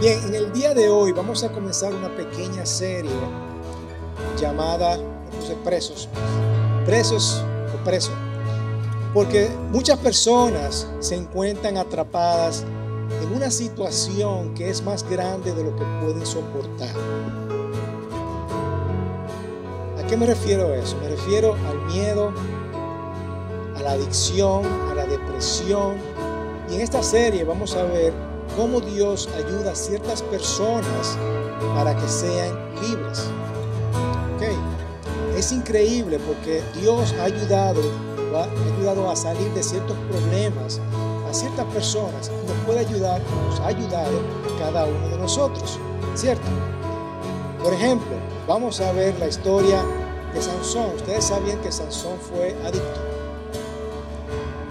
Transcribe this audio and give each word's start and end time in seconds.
Bien, 0.00 0.20
en 0.28 0.34
el 0.36 0.52
día 0.52 0.74
de 0.74 0.88
hoy 0.88 1.10
vamos 1.10 1.42
a 1.42 1.50
comenzar 1.50 1.92
una 1.92 2.08
pequeña 2.14 2.64
serie 2.64 3.10
llamada, 4.40 4.96
puse 5.36 5.56
presos, 5.64 6.08
presos 6.86 7.42
o 7.74 7.82
preso, 7.82 8.12
porque 9.12 9.48
muchas 9.72 9.98
personas 9.98 10.86
se 11.00 11.16
encuentran 11.16 11.78
atrapadas 11.78 12.64
en 13.20 13.32
una 13.34 13.50
situación 13.50 14.54
que 14.54 14.70
es 14.70 14.84
más 14.84 15.02
grande 15.02 15.52
de 15.52 15.64
lo 15.64 15.74
que 15.74 15.84
pueden 16.00 16.24
soportar. 16.24 16.94
¿A 19.98 20.06
qué 20.06 20.16
me 20.16 20.26
refiero 20.26 20.68
a 20.68 20.76
eso? 20.76 20.96
Me 21.02 21.08
refiero 21.08 21.56
al 21.68 21.86
miedo, 21.92 22.32
a 23.76 23.82
la 23.82 23.90
adicción, 23.90 24.64
a 24.92 24.94
la 24.94 25.06
depresión. 25.06 25.96
Y 26.70 26.76
en 26.76 26.82
esta 26.82 27.02
serie 27.02 27.42
vamos 27.42 27.74
a 27.74 27.82
ver 27.82 28.27
cómo 28.58 28.80
Dios 28.80 29.28
ayuda 29.36 29.70
a 29.70 29.74
ciertas 29.76 30.20
personas 30.20 31.16
para 31.76 31.96
que 31.96 32.08
sean 32.08 32.58
libres. 32.82 33.30
Okay. 34.34 34.56
Es 35.36 35.52
increíble 35.52 36.18
porque 36.18 36.60
Dios 36.74 37.14
ha 37.20 37.24
ayudado, 37.24 37.80
ha 38.34 38.48
ayudado 38.74 39.08
a 39.08 39.14
salir 39.14 39.48
de 39.54 39.62
ciertos 39.62 39.96
problemas 40.10 40.80
a 41.30 41.32
ciertas 41.34 41.66
personas 41.66 42.30
y 42.30 42.48
nos 42.48 42.56
puede 42.64 42.80
ayudar, 42.80 43.20
nos 43.48 43.60
ha 43.60 43.66
ayudado 43.68 44.18
cada 44.58 44.86
uno 44.86 45.08
de 45.08 45.18
nosotros, 45.18 45.78
¿cierto? 46.14 46.46
Por 47.62 47.72
ejemplo, 47.72 48.16
vamos 48.48 48.80
a 48.80 48.90
ver 48.92 49.16
la 49.20 49.28
historia 49.28 49.84
de 50.34 50.42
Sansón. 50.42 50.96
Ustedes 50.96 51.24
sabían 51.24 51.60
que 51.60 51.70
Sansón 51.70 52.18
fue 52.18 52.56
adicto. 52.64 53.00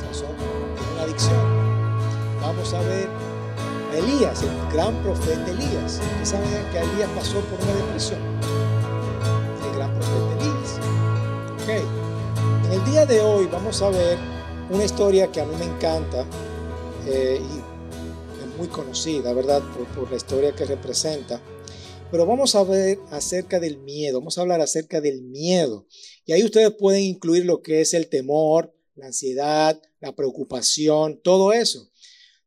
Sansón 0.02 0.36
tiene 0.76 0.94
una 0.94 1.04
adicción. 1.04 1.38
Vamos 2.42 2.74
a 2.74 2.80
ver 2.82 3.27
Elías, 3.98 4.44
el 4.44 4.74
gran 4.74 5.02
profeta 5.02 5.50
Elías. 5.50 6.00
Ustedes 6.00 6.30
saben 6.30 6.50
que 6.72 6.78
Elías 6.78 7.10
pasó 7.16 7.40
por 7.42 7.60
una 7.62 7.74
depresión. 7.74 8.20
El 9.66 9.76
gran 9.76 9.92
profeta 9.96 10.34
Elías. 10.40 10.80
Ok. 11.64 12.68
En 12.68 12.74
el 12.74 12.86
día 12.86 13.06
de 13.08 13.22
hoy 13.22 13.48
vamos 13.48 13.82
a 13.82 13.90
ver 13.90 14.18
una 14.70 14.84
historia 14.84 15.32
que 15.32 15.42
a 15.42 15.46
mí 15.46 15.56
me 15.56 15.66
encanta 15.66 16.26
eh, 17.08 17.42
y 17.42 18.44
es 18.44 18.58
muy 18.58 18.68
conocida, 18.68 19.34
¿verdad? 19.34 19.64
Por, 19.96 20.12
la 20.12 20.18
historia 20.18 20.54
que 20.54 20.66
representa. 20.66 21.42
Pero 22.12 22.26
vamos 22.28 22.54
a 22.54 22.64
ver 22.64 23.00
acerca 23.10 23.60
del 23.60 23.80
miedo, 23.80 24.20
vamos 24.20 24.38
a 24.38 24.42
hablar 24.42 24.62
acerca 24.62 25.02
del 25.02 25.24
miedo. 25.24 25.88
Y 26.26 26.34
ahí 26.34 26.44
ustedes 26.44 26.72
pueden 26.78 27.02
incluir 27.02 27.46
lo 27.46 27.62
que 27.64 27.82
es 27.82 27.96
el 27.96 28.10
temor, 28.10 28.76
la 28.96 29.08
ansiedad, 29.08 29.82
la 30.00 30.16
preocupación, 30.16 31.20
todo 31.24 31.52
eso. 31.52 31.90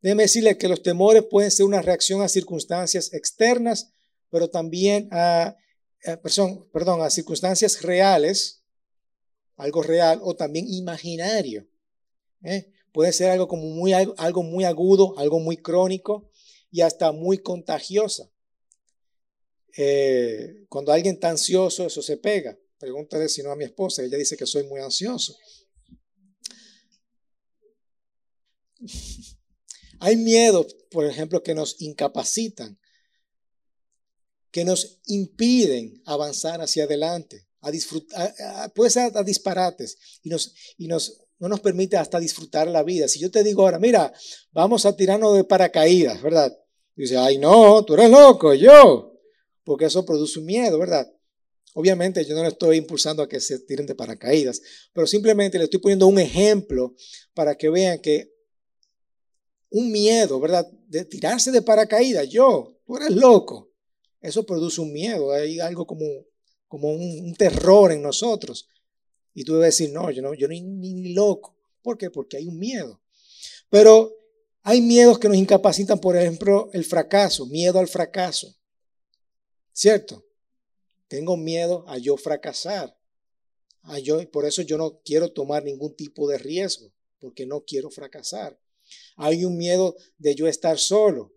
Déjenme 0.02 0.22
decirles 0.22 0.56
que 0.56 0.68
los 0.68 0.82
temores 0.82 1.24
pueden 1.24 1.50
ser 1.50 1.66
una 1.66 1.82
reacción 1.82 2.22
a 2.22 2.28
circunstancias 2.28 3.12
externas, 3.12 3.92
pero 4.30 4.48
también 4.48 5.08
a, 5.12 5.56
perdón, 6.22 6.68
perdón, 6.72 7.02
a 7.02 7.10
circunstancias 7.10 7.82
reales, 7.82 8.62
algo 9.56 9.82
real, 9.82 10.20
o 10.22 10.34
también 10.34 10.66
imaginario. 10.68 11.68
¿eh? 12.42 12.72
Puede 12.92 13.12
ser 13.12 13.30
algo, 13.30 13.46
como 13.46 13.64
muy, 13.64 13.92
algo 13.92 14.42
muy 14.42 14.64
agudo, 14.64 15.18
algo 15.18 15.38
muy 15.38 15.58
crónico 15.58 16.30
y 16.70 16.80
hasta 16.80 17.12
muy 17.12 17.38
contagiosa. 17.38 18.30
Eh, 19.76 20.64
cuando 20.68 20.92
alguien 20.92 21.14
está 21.16 21.30
ansioso, 21.30 21.86
eso 21.86 22.02
se 22.02 22.16
pega. 22.16 22.58
Pregúntale 22.78 23.28
si 23.28 23.42
no 23.42 23.52
a 23.52 23.56
mi 23.56 23.64
esposa, 23.64 24.02
ella 24.02 24.16
dice 24.16 24.36
que 24.36 24.46
soy 24.46 24.64
muy 24.64 24.80
ansioso. 24.80 25.36
Hay 30.00 30.16
miedos, 30.16 30.74
por 30.90 31.04
ejemplo, 31.04 31.42
que 31.42 31.54
nos 31.54 31.80
incapacitan, 31.80 32.78
que 34.50 34.64
nos 34.64 34.98
impiden 35.06 36.02
avanzar 36.06 36.60
hacia 36.60 36.84
adelante, 36.84 37.46
a 37.60 37.70
disfrutar, 37.70 38.34
puede 38.74 38.90
ser 38.90 39.16
a 39.16 39.22
disparates 39.22 39.98
y 40.22 40.30
nos, 40.30 40.54
y 40.78 40.88
nos, 40.88 41.22
no 41.38 41.48
nos 41.48 41.60
permite 41.60 41.98
hasta 41.98 42.18
disfrutar 42.18 42.66
la 42.68 42.82
vida. 42.82 43.08
Si 43.08 43.20
yo 43.20 43.30
te 43.30 43.44
digo 43.44 43.62
ahora, 43.62 43.78
mira, 43.78 44.12
vamos 44.52 44.86
a 44.86 44.96
tirarnos 44.96 45.36
de 45.36 45.44
paracaídas, 45.44 46.22
¿verdad? 46.22 46.50
Y 46.96 47.02
dice, 47.02 47.18
ay, 47.18 47.36
no, 47.36 47.84
tú 47.84 47.94
eres 47.94 48.10
loco, 48.10 48.54
yo, 48.54 49.20
porque 49.64 49.84
eso 49.84 50.04
produce 50.06 50.38
un 50.38 50.46
miedo, 50.46 50.78
¿verdad? 50.78 51.06
Obviamente 51.74 52.24
yo 52.24 52.34
no 52.34 52.42
le 52.42 52.48
estoy 52.48 52.78
impulsando 52.78 53.22
a 53.22 53.28
que 53.28 53.38
se 53.38 53.60
tiren 53.60 53.86
de 53.86 53.94
paracaídas, 53.94 54.62
pero 54.94 55.06
simplemente 55.06 55.58
le 55.58 55.64
estoy 55.64 55.78
poniendo 55.78 56.06
un 56.06 56.18
ejemplo 56.18 56.94
para 57.34 57.54
que 57.56 57.68
vean 57.68 58.00
que 58.00 58.32
un 59.70 59.90
miedo, 59.90 60.40
¿verdad? 60.40 60.70
De 60.88 61.04
tirarse 61.04 61.50
de 61.50 61.62
paracaídas, 61.62 62.28
yo, 62.28 62.76
tú 62.84 62.96
eres 62.96 63.10
loco. 63.10 63.70
Eso 64.20 64.44
produce 64.44 64.80
un 64.80 64.92
miedo, 64.92 65.32
hay 65.32 65.60
algo 65.60 65.86
como, 65.86 66.04
como 66.68 66.92
un, 66.92 67.34
terror 67.34 67.92
en 67.92 68.02
nosotros. 68.02 68.68
Y 69.32 69.44
tú 69.44 69.54
debes 69.54 69.78
decir, 69.78 69.92
no, 69.92 70.10
yo 70.10 70.22
no, 70.22 70.34
yo 70.34 70.48
ni, 70.48 70.60
ni, 70.60 70.92
ni 70.94 71.14
loco. 71.14 71.56
¿Por 71.82 71.96
qué? 71.96 72.10
Porque 72.10 72.36
hay 72.36 72.46
un 72.46 72.58
miedo. 72.58 73.00
Pero 73.70 74.12
hay 74.62 74.80
miedos 74.82 75.18
que 75.18 75.28
nos 75.28 75.38
incapacitan, 75.38 76.00
por 76.00 76.16
ejemplo, 76.16 76.68
el 76.72 76.84
fracaso, 76.84 77.46
miedo 77.46 77.78
al 77.78 77.88
fracaso. 77.88 78.54
¿Cierto? 79.72 80.26
Tengo 81.08 81.36
miedo 81.36 81.84
a 81.88 81.96
yo 81.96 82.16
fracasar. 82.16 82.96
A 83.82 83.98
yo, 83.98 84.30
por 84.30 84.44
eso 84.44 84.60
yo 84.62 84.76
no 84.76 85.00
quiero 85.02 85.32
tomar 85.32 85.64
ningún 85.64 85.94
tipo 85.96 86.28
de 86.28 86.36
riesgo, 86.36 86.92
porque 87.18 87.46
no 87.46 87.64
quiero 87.64 87.90
fracasar. 87.90 88.58
Hay 89.16 89.44
un 89.44 89.56
miedo 89.56 89.96
de 90.18 90.34
yo 90.34 90.46
estar 90.46 90.78
solo. 90.78 91.32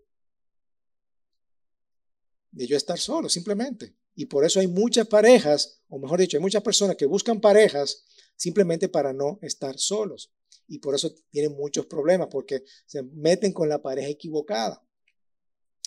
De 2.50 2.66
yo 2.66 2.76
estar 2.76 2.98
solo, 2.98 3.28
simplemente. 3.28 3.94
Y 4.14 4.26
por 4.26 4.44
eso 4.44 4.60
hay 4.60 4.68
muchas 4.68 5.08
parejas, 5.08 5.80
o 5.88 5.98
mejor 5.98 6.20
dicho, 6.20 6.36
hay 6.36 6.42
muchas 6.42 6.62
personas 6.62 6.96
que 6.96 7.06
buscan 7.06 7.40
parejas 7.40 8.04
simplemente 8.36 8.88
para 8.88 9.12
no 9.12 9.38
estar 9.42 9.78
solos. 9.78 10.32
Y 10.68 10.78
por 10.78 10.94
eso 10.94 11.14
tienen 11.30 11.52
muchos 11.52 11.86
problemas, 11.86 12.28
porque 12.30 12.64
se 12.86 13.02
meten 13.02 13.52
con 13.52 13.68
la 13.68 13.82
pareja 13.82 14.08
equivocada. 14.08 14.82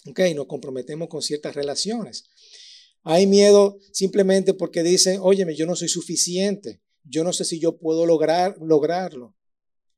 Ok, 0.06 0.20
nos 0.36 0.48
comprometemos 0.48 1.08
con 1.08 1.22
ciertas 1.22 1.56
relaciones. 1.56 2.26
Hay 3.04 3.26
miedo 3.26 3.80
simplemente 3.92 4.54
porque 4.54 4.84
dicen, 4.84 5.20
óyeme, 5.22 5.56
yo 5.56 5.66
no 5.66 5.76
soy 5.76 5.88
suficiente, 5.88 6.82
yo 7.04 7.24
no 7.24 7.32
sé 7.34 7.46
si 7.46 7.60
yo 7.60 7.78
puedo 7.78 8.06
lograr, 8.06 8.58
lograrlo. 8.60 9.36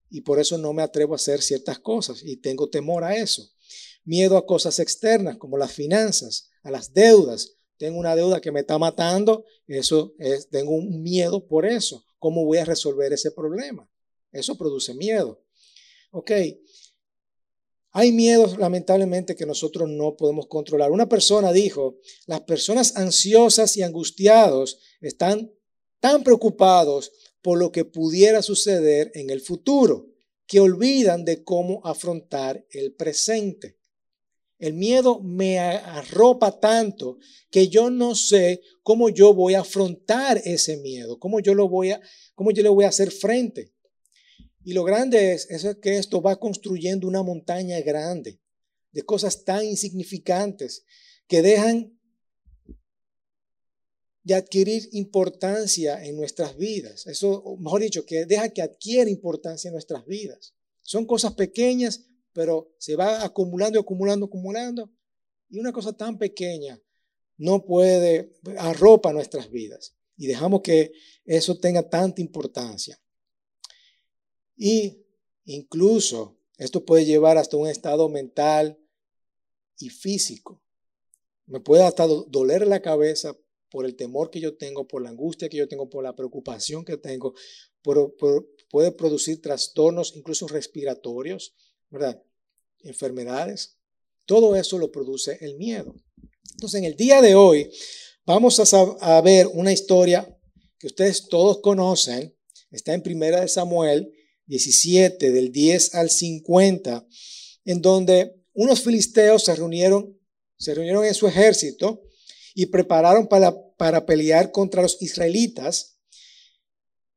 Y 0.10 0.22
por 0.22 0.40
eso 0.40 0.58
no 0.58 0.74
me 0.74 0.82
atrevo 0.82 1.14
a 1.14 1.18
hacer 1.18 1.42
ciertas 1.42 1.80
cosas 1.80 2.22
y 2.24 2.38
tengo 2.38 2.70
temor 2.70 3.04
a 3.04 3.16
eso. 3.16 3.48
Miedo 4.04 4.38
a 4.38 4.46
cosas 4.46 4.80
externas 4.80 5.38
como 5.38 5.58
las 5.58 5.72
finanzas, 5.72 6.50
a 6.64 6.72
las 6.72 6.94
deudas. 6.94 7.58
Tengo 7.78 8.00
una 8.00 8.16
deuda 8.16 8.42
que 8.42 8.52
me 8.52 8.62
está 8.62 8.78
matando, 8.78 9.46
eso 9.68 10.14
es, 10.18 10.50
tengo 10.50 10.72
un 10.72 11.02
miedo 11.02 11.48
por 11.48 11.66
eso. 11.66 12.04
¿Cómo 12.18 12.46
voy 12.46 12.58
a 12.58 12.66
resolver 12.66 13.14
ese 13.14 13.32
problema? 13.32 13.90
Eso 14.32 14.58
produce 14.58 14.94
miedo. 14.94 15.42
Ok, 16.12 16.32
hay 17.92 18.12
miedos 18.12 18.58
lamentablemente 18.58 19.36
que 19.36 19.46
nosotros 19.46 19.90
no 19.90 20.16
podemos 20.16 20.48
controlar. 20.48 20.92
Una 20.92 21.10
persona 21.10 21.52
dijo, 21.52 21.98
las 22.28 22.42
personas 22.42 22.96
ansiosas 22.96 23.76
y 23.78 23.82
angustiados 23.82 24.80
están 25.02 25.52
tan 26.00 26.24
preocupados 26.24 27.12
por 27.42 27.58
lo 27.58 27.72
que 27.72 27.86
pudiera 27.86 28.42
suceder 28.42 29.12
en 29.14 29.30
el 29.30 29.42
futuro, 29.42 30.08
que 30.46 30.60
olvidan 30.60 31.26
de 31.26 31.44
cómo 31.44 31.82
afrontar 31.86 32.66
el 32.72 32.94
presente. 32.94 33.78
El 34.58 34.74
miedo 34.74 35.22
me 35.22 35.60
arropa 35.60 36.60
tanto 36.60 37.18
que 37.50 37.70
yo 37.70 37.90
no 37.90 38.14
sé 38.16 38.62
cómo 38.84 39.10
yo 39.10 39.34
voy 39.34 39.54
a 39.54 39.62
afrontar 39.62 40.42
ese 40.44 40.78
miedo, 40.78 41.18
cómo 41.18 41.40
yo 41.40 41.54
lo 41.54 41.70
voy 41.70 41.92
a, 41.92 42.02
cómo 42.36 42.52
yo 42.52 42.62
le 42.64 42.70
voy 42.70 42.84
a 42.84 42.90
hacer 42.90 43.12
frente. 43.12 43.74
Y 44.66 44.74
lo 44.74 44.84
grande 44.84 45.34
es, 45.34 45.50
es 45.50 45.78
que 45.82 45.98
esto 45.98 46.22
va 46.22 46.40
construyendo 46.40 47.08
una 47.08 47.24
montaña 47.24 47.80
grande 47.80 48.40
de 48.92 49.04
cosas 49.04 49.46
tan 49.46 49.64
insignificantes 49.64 50.84
que 51.28 51.42
dejan 51.42 51.99
de 54.24 54.36
adquirir 54.36 54.90
importancia 54.92 56.04
en 56.06 56.18
nuestras 56.18 56.58
vidas. 56.58 57.08
Eso, 57.08 57.58
mejor 57.60 57.82
dicho, 57.82 58.06
que 58.06 58.26
deja 58.26 58.50
que 58.50 58.62
adquiera 58.62 59.10
importancia 59.10 59.70
en 59.70 59.74
nuestras 59.74 60.06
vidas. 60.06 60.54
Son 60.82 61.06
cosas 61.06 61.34
pequeñas, 61.34 62.06
pero 62.34 62.76
se 62.78 62.96
va 62.96 63.24
acumulando, 63.24 63.80
acumulando, 63.80 64.26
acumulando. 64.26 64.92
Y 65.50 65.60
una 65.60 65.72
cosa 65.72 65.94
tan 65.94 66.18
pequeña 66.18 66.82
no 67.38 67.66
puede, 67.66 68.34
arropa 68.58 69.14
nuestras 69.14 69.50
vidas. 69.50 69.96
Y 70.18 70.28
dejamos 70.28 70.62
que 70.62 70.92
eso 71.26 71.58
tenga 71.58 71.90
tanta 71.90 72.22
importancia. 72.22 73.00
Y 74.58 75.06
incluso 75.46 76.38
esto 76.58 76.84
puede 76.84 77.06
llevar 77.06 77.38
hasta 77.38 77.56
un 77.56 77.68
estado 77.68 78.10
mental 78.10 78.78
y 79.80 79.90
físico. 79.90 80.62
Me 81.46 81.62
puede 81.62 81.84
hasta 81.84 82.06
doler 82.06 82.68
la 82.68 82.82
cabeza 82.82 83.36
por 83.70 83.86
el 83.86 83.96
temor 83.96 84.30
que 84.30 84.40
yo 84.40 84.56
tengo, 84.58 84.88
por 84.88 85.02
la 85.02 85.10
angustia 85.10 85.50
que 85.50 85.58
yo 85.58 85.68
tengo, 85.68 85.90
por 85.90 86.04
la 86.04 86.16
preocupación 86.16 86.84
que 86.84 86.98
tengo, 86.98 87.34
por, 87.82 88.16
puede 88.70 88.92
producir 88.92 89.42
trastornos 89.42 90.14
incluso 90.16 90.48
respiratorios, 90.48 91.54
¿verdad? 91.90 92.22
Enfermedades. 92.84 93.78
Todo 94.26 94.56
eso 94.56 94.78
lo 94.78 94.92
produce 94.92 95.38
el 95.42 95.56
miedo. 95.56 95.96
Entonces, 96.54 96.80
en 96.80 96.86
el 96.86 96.96
día 96.96 97.22
de 97.22 97.36
hoy 97.36 97.70
vamos 98.26 98.60
a, 98.74 99.22
ver 99.22 99.48
una 99.48 99.72
historia 99.72 100.38
que 100.78 100.88
ustedes 100.88 101.28
todos 101.28 101.60
conocen. 101.62 102.36
Está 102.72 102.94
en 102.94 103.02
Primera 103.02 103.42
de 103.42 103.48
Samuel 103.48 104.12
17, 104.46 105.32
del 105.32 105.52
10 105.52 105.96
al 105.96 106.10
50, 106.10 107.08
en 107.66 107.82
donde 107.82 108.36
unos 108.54 108.82
filisteos 108.82 109.44
se 109.44 109.56
reunieron, 109.56 110.20
se 110.58 110.74
reunieron 110.74 111.06
en 111.06 111.14
su 111.14 111.28
ejército 111.28 112.04
y 112.56 112.68
prepararon 112.68 113.28
para, 113.28 113.56
para 113.78 114.06
pelear 114.06 114.52
contra 114.52 114.82
los 114.82 115.02
israelitas. 115.02 116.00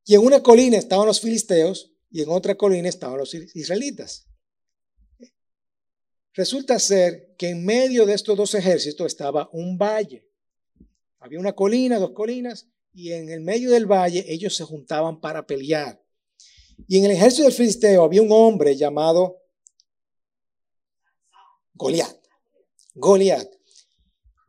Y 0.05 0.15
en 0.15 0.21
una 0.21 0.41
colina 0.41 0.77
estaban 0.77 1.07
los 1.07 1.21
filisteos 1.21 1.91
y 2.09 2.21
en 2.21 2.29
otra 2.29 2.55
colina 2.55 2.89
estaban 2.89 3.17
los 3.17 3.33
israelitas. 3.33 4.27
Resulta 6.33 6.79
ser 6.79 7.35
que 7.37 7.49
en 7.49 7.63
medio 7.63 8.05
de 8.05 8.13
estos 8.13 8.35
dos 8.35 8.55
ejércitos 8.55 9.07
estaba 9.07 9.49
un 9.53 9.77
valle. 9.77 10.27
Había 11.19 11.39
una 11.39 11.53
colina, 11.53 11.99
dos 11.99 12.11
colinas, 12.11 12.67
y 12.91 13.11
en 13.13 13.29
el 13.29 13.41
medio 13.41 13.71
del 13.71 13.85
valle 13.85 14.25
ellos 14.27 14.55
se 14.55 14.63
juntaban 14.63 15.21
para 15.21 15.45
pelear. 15.45 16.03
Y 16.87 16.97
en 16.97 17.05
el 17.05 17.11
ejército 17.11 17.43
del 17.43 17.53
filisteo 17.53 18.03
había 18.03 18.21
un 18.21 18.31
hombre 18.31 18.75
llamado 18.75 19.41
Goliat. 21.75 22.17
Goliat. 22.95 23.52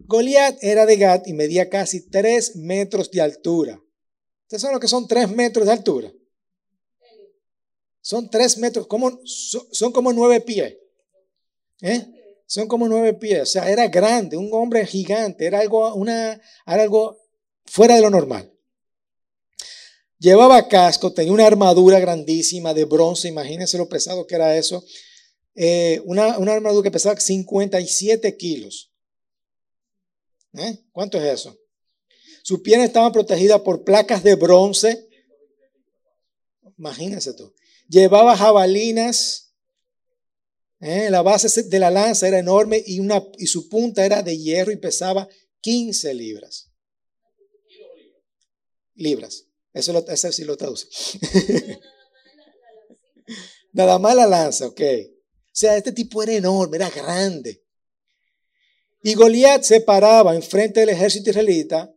Goliat 0.06 0.62
era 0.62 0.86
de 0.86 0.96
Gat 0.96 1.26
y 1.28 1.32
medía 1.32 1.68
casi 1.68 2.08
tres 2.08 2.56
metros 2.56 3.10
de 3.10 3.20
altura. 3.20 3.80
¿Ustedes 4.42 4.62
saben 4.62 4.74
lo 4.74 4.80
que 4.80 4.88
son 4.88 5.08
tres 5.08 5.28
metros 5.30 5.66
de 5.66 5.72
altura? 5.72 6.12
Son 8.00 8.28
tres 8.28 8.58
metros, 8.58 8.86
como, 8.86 9.18
son 9.24 9.92
como 9.92 10.12
nueve 10.12 10.40
pies. 10.42 10.76
¿Eh? 11.80 12.06
Son 12.46 12.68
como 12.68 12.86
nueve 12.86 13.14
pies. 13.14 13.42
O 13.42 13.46
sea, 13.46 13.70
era 13.70 13.88
grande, 13.88 14.36
un 14.36 14.50
hombre 14.52 14.86
gigante. 14.86 15.46
Era 15.46 15.60
algo, 15.60 15.94
una, 15.94 16.32
era 16.32 16.82
algo 16.82 17.18
fuera 17.64 17.94
de 17.94 18.02
lo 18.02 18.10
normal. 18.10 18.52
Llevaba 20.18 20.68
casco, 20.68 21.12
tenía 21.12 21.32
una 21.32 21.46
armadura 21.46 21.98
grandísima 21.98 22.72
de 22.72 22.84
bronce, 22.84 23.28
imagínense 23.28 23.76
lo 23.76 23.88
pesado 23.88 24.26
que 24.26 24.34
era 24.34 24.56
eso. 24.56 24.84
Eh, 25.54 26.00
una, 26.04 26.34
armadura 26.34 26.82
que 26.82 26.90
pesaba 26.90 27.18
57 27.18 28.36
kilos. 28.36 28.93
¿Eh? 30.56 30.84
¿Cuánto 30.92 31.18
es 31.18 31.40
eso? 31.40 31.58
Sus 32.42 32.60
piernas 32.60 32.88
estaban 32.88 33.12
protegidas 33.12 33.60
por 33.62 33.84
placas 33.84 34.22
de 34.22 34.34
bronce. 34.34 35.08
Imagínense 36.78 37.32
tú. 37.34 37.52
Llevaba 37.88 38.36
jabalinas. 38.36 39.54
¿eh? 40.80 41.08
La 41.10 41.22
base 41.22 41.62
de 41.62 41.78
la 41.78 41.90
lanza 41.90 42.28
era 42.28 42.38
enorme 42.38 42.82
y, 42.86 43.00
una, 43.00 43.24
y 43.38 43.46
su 43.46 43.68
punta 43.68 44.04
era 44.04 44.22
de 44.22 44.38
hierro 44.38 44.72
y 44.72 44.76
pesaba 44.76 45.28
15 45.60 46.14
libras. 46.14 46.70
Libras. 48.94 49.46
Eso, 49.72 49.92
lo, 49.92 50.04
sí 50.16 50.44
lo 50.44 50.56
traduce. 50.56 50.86
Nada 53.72 53.98
más 53.98 54.14
la 54.14 54.26
lanza, 54.26 54.66
ok. 54.68 54.80
O 54.80 55.56
sea, 55.56 55.76
este 55.76 55.92
tipo 55.92 56.22
era 56.22 56.32
enorme, 56.32 56.76
era 56.76 56.90
grande. 56.90 57.63
Y 59.06 59.12
Goliat 59.12 59.62
se 59.62 59.82
paraba 59.82 60.34
enfrente 60.34 60.80
del 60.80 60.88
ejército 60.88 61.28
israelita 61.28 61.94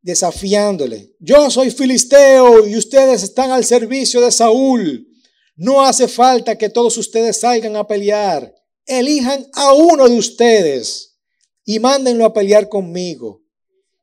desafiándole. 0.00 1.14
Yo 1.18 1.50
soy 1.50 1.70
filisteo 1.70 2.66
y 2.66 2.78
ustedes 2.78 3.22
están 3.22 3.50
al 3.50 3.62
servicio 3.62 4.22
de 4.22 4.32
Saúl. 4.32 5.06
No 5.54 5.84
hace 5.84 6.08
falta 6.08 6.56
que 6.56 6.70
todos 6.70 6.96
ustedes 6.96 7.40
salgan 7.40 7.76
a 7.76 7.86
pelear. 7.86 8.54
Elijan 8.86 9.46
a 9.52 9.74
uno 9.74 10.08
de 10.08 10.16
ustedes 10.16 11.18
y 11.66 11.78
mándenlo 11.78 12.24
a 12.24 12.32
pelear 12.32 12.70
conmigo. 12.70 13.44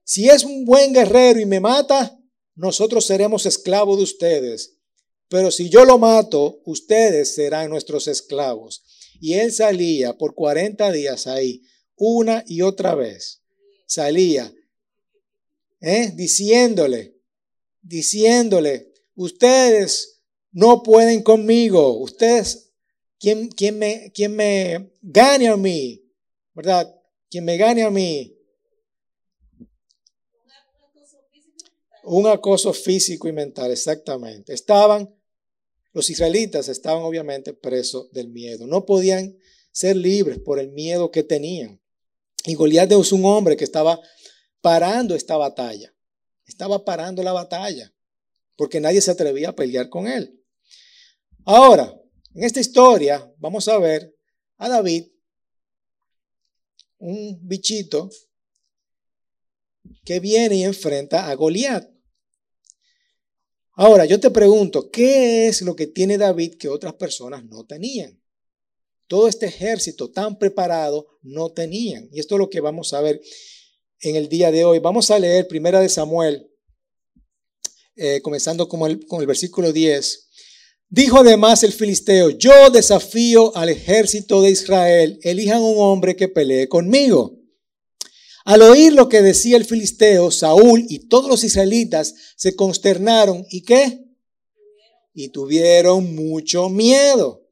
Si 0.04 0.30
es 0.30 0.44
un 0.44 0.64
buen 0.64 0.94
guerrero 0.94 1.40
y 1.40 1.48
me 1.48 1.60
mata, 1.60 2.20
nosotros 2.54 3.04
seremos 3.08 3.48
esclavos 3.48 3.98
de 3.98 4.04
ustedes. 4.04 4.78
Pero 5.28 5.50
si 5.50 5.70
yo 5.70 5.86
lo 5.86 5.98
mato, 5.98 6.62
ustedes 6.66 7.34
serán 7.34 7.72
nuestros 7.72 8.08
esclavos. 8.08 8.84
Y 9.20 9.34
él 9.34 9.52
salía 9.52 10.16
por 10.16 10.36
40 10.36 10.92
días 10.92 11.26
ahí, 11.26 11.64
una 11.98 12.44
y 12.48 12.62
otra 12.62 12.96
vez. 12.96 13.42
Salía, 13.86 14.54
¿eh? 15.82 16.12
diciéndole, 16.16 17.16
diciéndole, 17.82 18.94
ustedes 19.16 20.22
no 20.52 20.84
pueden 20.84 21.24
conmigo, 21.24 21.98
ustedes, 22.00 22.72
¿quién, 23.20 23.50
quién, 23.50 23.80
me, 23.80 24.12
quién 24.14 24.36
me 24.36 24.92
gane 25.02 25.48
a 25.48 25.58
mí? 25.58 26.04
¿Verdad? 26.54 26.94
Quien 27.30 27.46
me 27.46 27.58
gane 27.58 27.84
a 27.84 27.90
mí, 27.90 28.38
Un 32.10 32.26
acoso 32.26 32.72
físico 32.72 33.28
y 33.28 33.34
mental, 33.34 33.70
exactamente. 33.70 34.54
Estaban, 34.54 35.14
los 35.92 36.10
israelitas 36.10 36.70
estaban 36.70 37.04
obviamente 37.04 37.52
presos 37.52 38.10
del 38.14 38.30
miedo. 38.30 38.66
No 38.66 38.86
podían 38.86 39.38
ser 39.74 39.98
libres 39.98 40.40
por 40.40 40.58
el 40.58 40.72
miedo 40.72 41.12
que 41.12 41.24
tenían. 41.24 41.82
Y 42.48 42.56
Goliat 42.56 42.90
es 42.94 43.12
un 43.12 43.26
hombre 43.26 43.58
que 43.58 43.66
estaba 43.66 44.00
parando 44.62 45.16
esta 45.16 45.36
batalla. 45.36 45.94
Estaba 46.46 46.86
parando 46.86 47.22
la 47.22 47.34
batalla. 47.34 47.94
Porque 48.56 48.80
nadie 48.80 49.02
se 49.02 49.12
atrevía 49.12 49.50
a 49.50 49.56
pelear 49.56 49.90
con 49.90 50.08
él. 50.08 50.42
Ahora, 51.44 51.94
en 52.34 52.44
esta 52.46 52.62
historia 52.62 53.30
vamos 53.38 53.68
a 53.68 53.78
ver 53.80 54.16
a 54.56 54.70
David, 54.70 55.08
un 57.00 57.38
bichito 57.46 58.10
que 60.06 60.22
viene 60.22 60.56
y 60.56 60.64
enfrenta 60.64 61.30
a 61.30 61.36
Goliat. 61.36 61.86
Ahora, 63.74 64.06
yo 64.06 64.22
te 64.22 64.32
pregunto, 64.32 64.90
¿qué 64.90 65.50
es 65.50 65.62
lo 65.62 65.76
que 65.76 65.88
tiene 65.88 66.18
David 66.18 66.58
que 66.58 66.70
otras 66.70 66.94
personas 66.94 67.44
no 67.44 67.66
tenían? 67.66 68.20
Todo 69.08 69.28
este 69.28 69.46
ejército 69.46 70.12
tan 70.12 70.38
preparado 70.38 71.08
no 71.22 71.50
tenían. 71.50 72.10
Y 72.12 72.20
esto 72.20 72.36
es 72.36 72.40
lo 72.40 72.50
que 72.50 72.60
vamos 72.60 72.94
a 72.94 73.02
ver 73.02 73.22
en 74.02 74.16
el 74.16 74.28
día 74.28 74.52
de 74.52 74.66
hoy. 74.66 74.80
Vamos 74.80 75.10
a 75.12 75.20
leer 75.20 75.48
Primera 75.48 75.80
de 75.80 75.90
Samuel, 75.90 76.50
eh, 77.96 78.22
comenzando 78.22 78.68
con 78.68 78.90
el, 78.90 79.06
con 79.06 79.22
el 79.22 79.28
versículo 79.28 79.72
10. 79.72 80.28
Dijo 80.90 81.20
además 81.20 81.64
el 81.64 81.74
filisteo, 81.74 82.30
yo 82.30 82.70
desafío 82.70 83.56
al 83.56 83.70
ejército 83.70 84.42
de 84.42 84.52
Israel, 84.52 85.20
elijan 85.22 85.62
un 85.62 85.76
hombre 85.78 86.16
que 86.16 86.28
pelee 86.28 86.68
conmigo. 86.68 87.38
Al 88.46 88.62
oír 88.62 88.94
lo 88.94 89.10
que 89.10 89.22
decía 89.22 89.58
el 89.58 89.66
filisteo, 89.66 90.32
Saúl 90.32 90.86
y 90.88 91.10
todos 91.10 91.30
los 91.30 91.44
israelitas 91.44 92.14
se 92.38 92.56
consternaron 92.56 93.46
y 93.50 93.64
qué? 93.64 94.06
Y 95.14 95.30
tuvieron 95.30 96.16
mucho 96.16 96.70
miedo. 96.70 97.47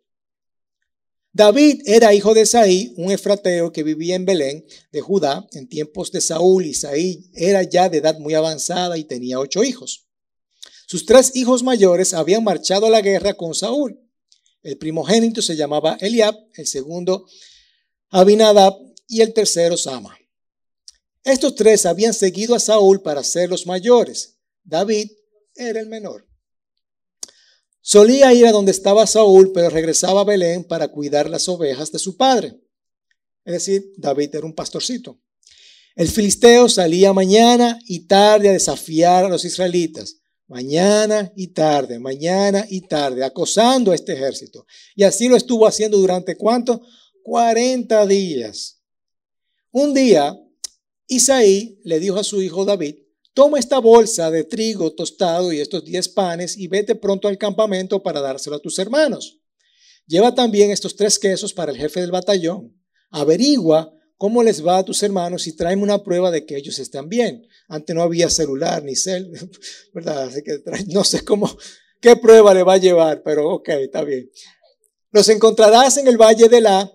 David 1.36 1.82
era 1.84 2.14
hijo 2.14 2.34
de 2.34 2.46
Saí, 2.46 2.94
un 2.96 3.12
efrateo 3.12 3.74
que 3.74 3.84
vivía 3.84 4.16
en 4.16 4.24
Belén 4.24 4.66
de 4.94 5.02
Judá 5.02 5.46
en 5.52 5.68
tiempos 5.68 6.10
de 6.14 6.22
Saúl 6.22 6.66
y 6.66 6.74
Saí 6.74 7.30
era 7.34 7.62
ya 7.62 7.90
de 7.90 7.98
edad 7.98 8.18
muy 8.20 8.36
avanzada 8.36 8.98
y 8.98 9.04
tenía 9.04 9.38
ocho 9.38 9.62
hijos. 9.62 10.06
Sus 10.88 11.06
tres 11.06 11.36
hijos 11.36 11.62
mayores 11.62 12.14
habían 12.14 12.46
marchado 12.46 12.86
a 12.86 12.90
la 12.90 13.02
guerra 13.02 13.34
con 13.34 13.54
Saúl. 13.54 14.00
El 14.64 14.78
primogénito 14.78 15.42
se 15.42 15.58
llamaba 15.58 15.98
Eliab, 16.00 16.38
el 16.54 16.68
segundo 16.68 17.26
Abinadab 18.12 18.74
y 19.10 19.20
el 19.20 19.34
tercero 19.34 19.76
Sama. 19.76 20.18
Estos 21.22 21.56
tres 21.56 21.86
habían 21.86 22.14
seguido 22.14 22.56
a 22.56 22.62
Saúl 22.62 23.02
para 23.02 23.26
ser 23.26 23.50
los 23.50 23.68
mayores. 23.68 24.38
David 24.64 25.12
era 25.54 25.82
el 25.82 25.88
menor. 25.88 26.25
Solía 27.88 28.34
ir 28.34 28.48
a 28.48 28.52
donde 28.52 28.72
estaba 28.72 29.06
Saúl, 29.06 29.52
pero 29.54 29.70
regresaba 29.70 30.22
a 30.22 30.24
Belén 30.24 30.64
para 30.64 30.88
cuidar 30.88 31.30
las 31.30 31.48
ovejas 31.48 31.92
de 31.92 32.00
su 32.00 32.18
padre. 32.18 32.56
Es 33.44 33.54
decir, 33.54 33.94
David 33.96 34.34
era 34.34 34.48
un 34.48 34.56
pastorcito. 34.56 35.20
El 35.96 36.08
filisteo 36.08 36.68
salía 36.68 37.14
mañana 37.14 37.78
y 37.86 38.08
tarde 38.08 38.50
a 38.50 38.54
desafiar 38.54 39.26
a 39.26 39.30
los 39.30 39.46
israelitas. 39.46 40.16
Mañana 40.48 41.32
y 41.36 41.50
tarde, 41.50 42.00
mañana 42.00 42.66
y 42.68 42.82
tarde, 42.82 43.24
acosando 43.24 43.92
a 43.92 43.96
este 43.96 44.14
ejército. 44.14 44.66
Y 44.96 45.04
así 45.04 45.28
lo 45.28 45.36
estuvo 45.36 45.68
haciendo 45.68 46.00
durante 46.00 46.38
cuánto? 46.38 46.82
40 47.22 48.08
días. 48.08 48.82
Un 49.70 49.94
día, 49.94 50.36
Isaí 51.06 51.80
le 51.84 52.00
dijo 52.00 52.18
a 52.18 52.24
su 52.24 52.42
hijo 52.42 52.66
David, 52.66 52.96
toma 53.36 53.60
esta 53.60 53.78
bolsa 53.80 54.32
de 54.32 54.46
trigo 54.46 54.94
tostado 54.94 55.54
y 55.54 55.60
estos 55.60 55.84
diez 55.84 56.10
panes 56.10 56.58
y 56.58 56.68
vete 56.68 56.96
pronto 56.96 57.28
al 57.28 57.38
campamento 57.38 58.02
para 58.02 58.22
dárselo 58.22 58.56
a 58.56 58.62
tus 58.62 58.80
hermanos. 58.80 59.40
Lleva 60.08 60.34
también 60.34 60.72
estos 60.72 60.96
tres 60.96 61.20
quesos 61.20 61.54
para 61.54 61.72
el 61.72 61.78
jefe 61.78 62.00
del 62.00 62.12
batallón. 62.12 62.74
Averigua 63.12 63.94
cómo 64.18 64.42
les 64.42 64.66
va 64.66 64.78
a 64.78 64.86
tus 64.86 65.04
hermanos 65.04 65.48
y 65.48 65.56
tráeme 65.56 65.84
una 65.84 66.02
prueba 66.02 66.32
de 66.32 66.46
que 66.46 66.56
ellos 66.56 66.80
están 66.80 67.10
bien. 67.10 67.46
Antes 67.68 67.94
no 67.94 68.04
había 68.04 68.30
celular 68.30 68.84
ni 68.84 68.96
cel, 68.96 69.30
¿verdad? 69.94 70.24
Así 70.24 70.42
que 70.42 70.62
no 70.88 71.04
sé 71.04 71.26
cómo, 71.26 71.56
qué 72.00 72.16
prueba 72.16 72.54
le 72.54 72.64
va 72.64 72.74
a 72.74 72.78
llevar, 72.78 73.22
pero 73.22 73.50
ok, 73.50 73.70
está 73.70 74.04
bien. 74.04 74.32
Los 75.12 75.28
encontrarás 75.28 75.98
en 75.98 76.08
el 76.08 76.18
valle 76.18 76.48
de 76.48 76.62
la 76.62 76.95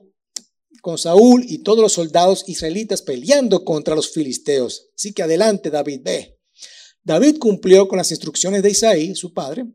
con 0.81 0.99
Saúl 0.99 1.45
y 1.47 1.59
todos 1.59 1.81
los 1.81 1.93
soldados 1.93 2.45
israelitas 2.47 3.03
peleando 3.03 3.65
contra 3.65 3.95
los 3.95 4.11
filisteos. 4.11 4.89
Así 4.97 5.13
que 5.13 5.23
adelante, 5.23 5.71
David, 5.71 6.01
ve. 6.03 6.39
David 7.03 7.39
cumplió 7.39 7.89
con 7.89 7.99
las 7.99 8.11
instrucciones 8.11 8.63
de 8.63 8.71
Isaí, 8.71 9.15
su 9.15 9.33
padre. 9.33 9.67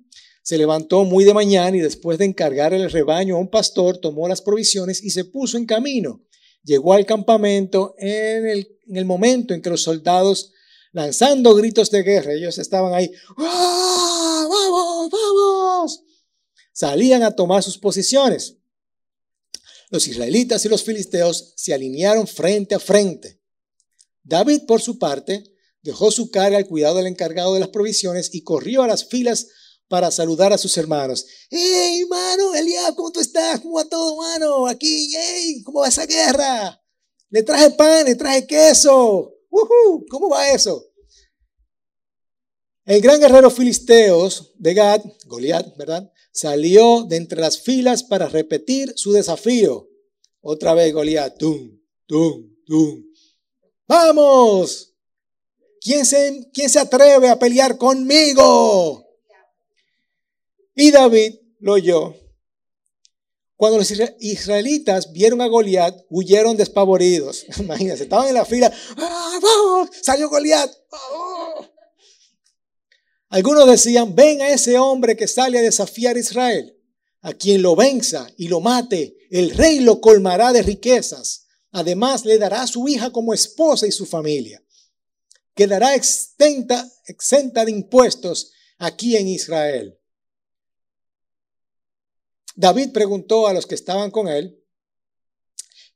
Se 0.44 0.58
levantó 0.58 1.04
muy 1.06 1.24
de 1.24 1.34
mañana 1.34 1.76
y 1.76 1.80
después 1.80 2.18
de 2.18 2.26
encargar 2.26 2.74
el 2.74 2.92
rebaño 2.92 3.36
a 3.36 3.40
un 3.40 3.50
pastor, 3.50 3.98
tomó 3.98 4.28
las 4.28 4.42
provisiones 4.42 5.04
y 5.04 5.10
se 5.10 5.26
puso 5.26 5.58
en 5.58 5.66
camino. 5.66 6.22
Llegó 6.64 6.94
al 6.94 7.06
campamento 7.06 7.96
en 7.98 8.48
el, 8.48 8.68
en 8.88 8.98
el 8.98 9.06
momento 9.06 9.54
en 9.54 9.62
que 9.62 9.70
los 9.70 9.82
soldados, 9.82 10.52
lanzando 10.92 11.56
gritos 11.56 11.90
de 11.90 12.04
guerra, 12.04 12.34
ellos 12.34 12.58
estaban 12.58 12.94
ahí, 12.94 13.12
¡Ah, 13.38 14.48
¡Vamos, 14.48 15.10
vamos! 15.12 16.04
Salían 16.74 17.24
a 17.24 17.36
tomar 17.36 17.64
sus 17.64 17.78
posiciones. 17.78 18.58
Los 19.90 20.08
israelitas 20.08 20.66
y 20.66 20.70
los 20.70 20.84
filisteos 20.84 21.54
se 21.56 21.74
alinearon 21.74 22.28
frente 22.28 22.76
a 22.76 22.80
frente. 22.80 23.42
David, 24.24 24.62
por 24.68 24.82
su 24.82 24.98
parte, 24.98 25.44
dejó 25.82 26.10
su 26.12 26.32
carga 26.32 26.58
al 26.58 26.68
cuidado 26.68 26.98
del 26.98 27.08
encargado 27.08 27.54
de 27.54 27.60
las 27.60 27.70
provisiones 27.70 28.34
y 28.34 28.44
corrió 28.44 28.82
a 28.82 28.88
las 28.88 29.06
filas 29.06 29.48
para 29.88 30.10
saludar 30.10 30.52
a 30.52 30.58
sus 30.58 30.78
hermanos. 30.78 31.26
¡Hey, 31.50 32.02
hermano! 32.02 32.56
Eliab, 32.56 32.96
¿cómo 32.96 33.12
tú 33.12 33.20
estás? 33.20 33.60
¿Cómo 33.62 33.76
va 33.76 33.86
todo, 33.86 34.14
hermano? 34.14 34.68
Aquí, 34.68 35.14
hey, 35.16 35.62
¿cómo 35.64 35.82
va 35.82 35.88
esa 35.88 36.06
guerra? 36.08 36.82
Le 37.30 37.44
traje 37.44 37.70
pan, 37.72 38.06
le 38.06 38.16
traje 38.16 38.48
queso. 38.48 39.32
¿Cómo 40.10 40.30
va 40.30 40.50
eso? 40.50 40.92
El 42.86 43.02
gran 43.02 43.20
guerrero 43.20 43.50
filisteos 43.50 44.54
de 44.58 44.74
Gad, 44.74 45.02
Goliat, 45.26 45.76
¿verdad? 45.78 46.12
Salió 46.36 47.04
de 47.04 47.16
entre 47.16 47.40
las 47.40 47.62
filas 47.62 48.04
para 48.04 48.28
repetir 48.28 48.92
su 48.98 49.14
desafío. 49.14 49.88
Otra 50.42 50.74
vez 50.74 50.94
Goliat, 50.94 51.38
tum, 51.38 51.80
tum, 52.06 52.54
tum. 52.66 53.06
¡Vamos! 53.88 54.94
¿Quién 55.80 56.06
se, 56.06 56.50
¿Quién 56.54 56.70
se 56.70 56.80
atreve 56.80 57.30
a 57.30 57.40
pelear 57.40 57.78
conmigo? 57.78 59.08
Y 60.76 60.92
David 60.92 61.36
lo 61.60 61.72
oyó. 61.72 62.14
Cuando 63.56 63.78
los 63.78 63.90
israelitas 64.20 65.14
vieron 65.14 65.40
a 65.40 65.48
Goliat, 65.48 66.02
huyeron 66.10 66.58
despavoridos. 66.58 67.46
Imagínense, 67.60 68.04
estaban 68.04 68.28
en 68.28 68.34
la 68.34 68.44
fila. 68.44 68.74
¡Ah, 68.98 69.40
vamos! 69.42 69.90
¡Salió 70.02 70.28
Goliat! 70.28 70.70
¡Oh! 70.92 71.45
Algunos 73.30 73.68
decían, 73.68 74.16
ven 74.16 74.42
a 74.42 74.50
ese 74.50 74.78
hombre 74.78 75.16
que 75.16 75.28
sale 75.28 75.60
a 75.60 75.62
desafiar 75.62 76.16
a 76.16 76.20
Israel. 76.20 76.72
A 77.22 77.34
quien 77.34 77.62
lo 77.62 77.76
venza 77.76 78.28
y 78.38 78.48
lo 78.48 78.60
mate, 78.62 79.18
el 79.32 79.52
rey 79.52 79.80
lo 79.80 80.00
colmará 80.00 80.54
de 80.54 80.62
riquezas. 80.62 81.48
Además, 81.72 82.24
le 82.24 82.38
dará 82.38 82.62
a 82.62 82.68
su 82.68 82.88
hija 82.88 83.12
como 83.12 83.34
esposa 83.34 83.88
y 83.88 83.92
su 83.92 84.06
familia 84.06 84.62
quedará 85.56 85.96
exenta, 85.96 86.88
exenta 87.08 87.66
de 87.66 87.72
impuestos 87.72 88.52
aquí 88.78 89.16
en 89.16 89.28
Israel. 89.30 89.98
David 92.56 92.92
preguntó 92.92 93.48
a 93.48 93.54
los 93.54 93.66
que 93.66 93.76
estaban 93.76 94.12
con 94.12 94.28
él, 94.28 94.62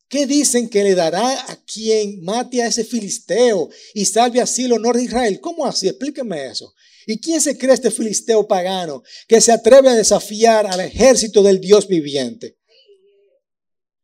¿qué 0.09 0.25
dicen 0.25 0.67
que 0.67 0.83
le 0.83 0.95
dará 0.95 1.51
a 1.51 1.55
quien 1.63 2.21
mate 2.23 2.61
a 2.61 2.67
ese 2.67 2.83
filisteo 2.83 3.69
y 3.93 4.05
salve 4.05 4.41
así 4.41 4.65
el 4.65 4.73
honor 4.73 4.97
de 4.97 5.03
Israel? 5.03 5.39
¿Cómo 5.39 5.65
así? 5.65 5.87
Explíqueme 5.87 6.47
eso. 6.47 6.73
¿Y 7.05 7.19
quién 7.19 7.39
se 7.39 7.57
cree 7.57 7.73
este 7.73 7.91
filisteo 7.91 8.47
pagano 8.47 9.03
que 9.27 9.39
se 9.39 9.51
atreve 9.51 9.89
a 9.89 9.95
desafiar 9.95 10.67
al 10.67 10.81
ejército 10.81 11.41
del 11.41 11.61
Dios 11.61 11.87
viviente? 11.87 12.57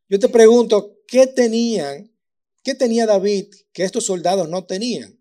Yo 0.08 0.18
te 0.18 0.28
pregunto, 0.28 0.98
¿qué 1.06 1.26
tenían? 1.26 2.12
¿Qué 2.62 2.74
tenía 2.74 3.06
David 3.06 3.52
que 3.72 3.84
estos 3.84 4.04
soldados 4.04 4.48
no 4.48 4.64
tenían? 4.64 5.16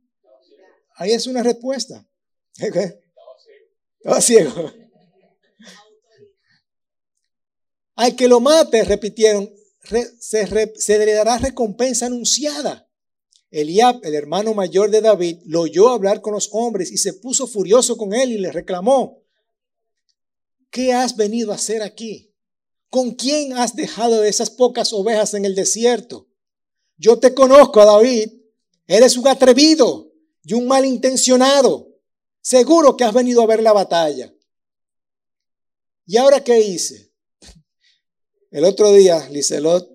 Ahí 0.95 1.11
es 1.11 1.27
una 1.27 1.43
respuesta. 1.43 2.07
Estaba 2.57 4.21
ciego. 4.21 4.71
Al 7.95 8.15
que 8.15 8.27
lo 8.27 8.39
mate, 8.39 8.83
repitieron, 8.83 9.49
se, 10.19 10.97
le 10.97 11.13
dará 11.13 11.37
recompensa 11.37 12.07
anunciada. 12.07 12.89
Eliab, 13.51 13.99
el 14.03 14.15
hermano 14.15 14.53
mayor 14.53 14.89
de 14.91 15.01
David, 15.01 15.39
lo 15.45 15.61
oyó 15.61 15.89
hablar 15.89 16.21
con 16.21 16.33
los 16.33 16.49
hombres 16.51 16.91
y 16.91 16.97
se 16.97 17.13
puso 17.13 17.47
furioso 17.47 17.95
con 17.95 18.13
él 18.13 18.31
y 18.31 18.37
le 18.37 18.51
reclamó, 18.51 19.23
¿qué 20.69 20.93
has 20.93 21.15
venido 21.15 21.51
a 21.51 21.55
hacer 21.55 21.81
aquí? 21.81 22.33
¿Con 22.89 23.11
quién 23.11 23.53
has 23.53 23.75
dejado 23.75 24.23
esas 24.23 24.49
pocas 24.49 24.91
ovejas 24.93 25.33
en 25.33 25.45
el 25.45 25.55
desierto? 25.55 26.27
Yo 26.97 27.19
te 27.19 27.33
conozco 27.33 27.81
a 27.81 27.85
David, 27.85 28.31
eres 28.87 29.17
un 29.17 29.27
atrevido 29.27 30.11
y 30.43 30.53
un 30.53 30.67
malintencionado. 30.67 31.89
Seguro 32.41 32.95
que 32.95 33.03
has 33.03 33.13
venido 33.13 33.41
a 33.41 33.47
ver 33.47 33.63
la 33.63 33.73
batalla. 33.73 34.33
¿Y 36.05 36.17
ahora 36.17 36.43
qué 36.43 36.61
hice? 36.61 37.04
El 38.55 38.63
otro 38.63 38.93
día, 38.93 39.27
Liselot 39.31 39.85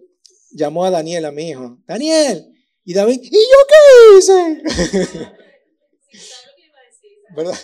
llamó 0.51 0.85
a 0.85 0.91
Daniel, 0.91 1.25
a 1.25 1.33
mi 1.33 1.49
hijo. 1.49 1.79
Daniel, 1.87 2.53
y 2.85 2.93
David, 2.93 3.19
¿y 3.23 3.31
yo 3.31 3.57
qué 3.67 4.19
hice? 4.19 4.63
¿Verdad? 7.35 7.59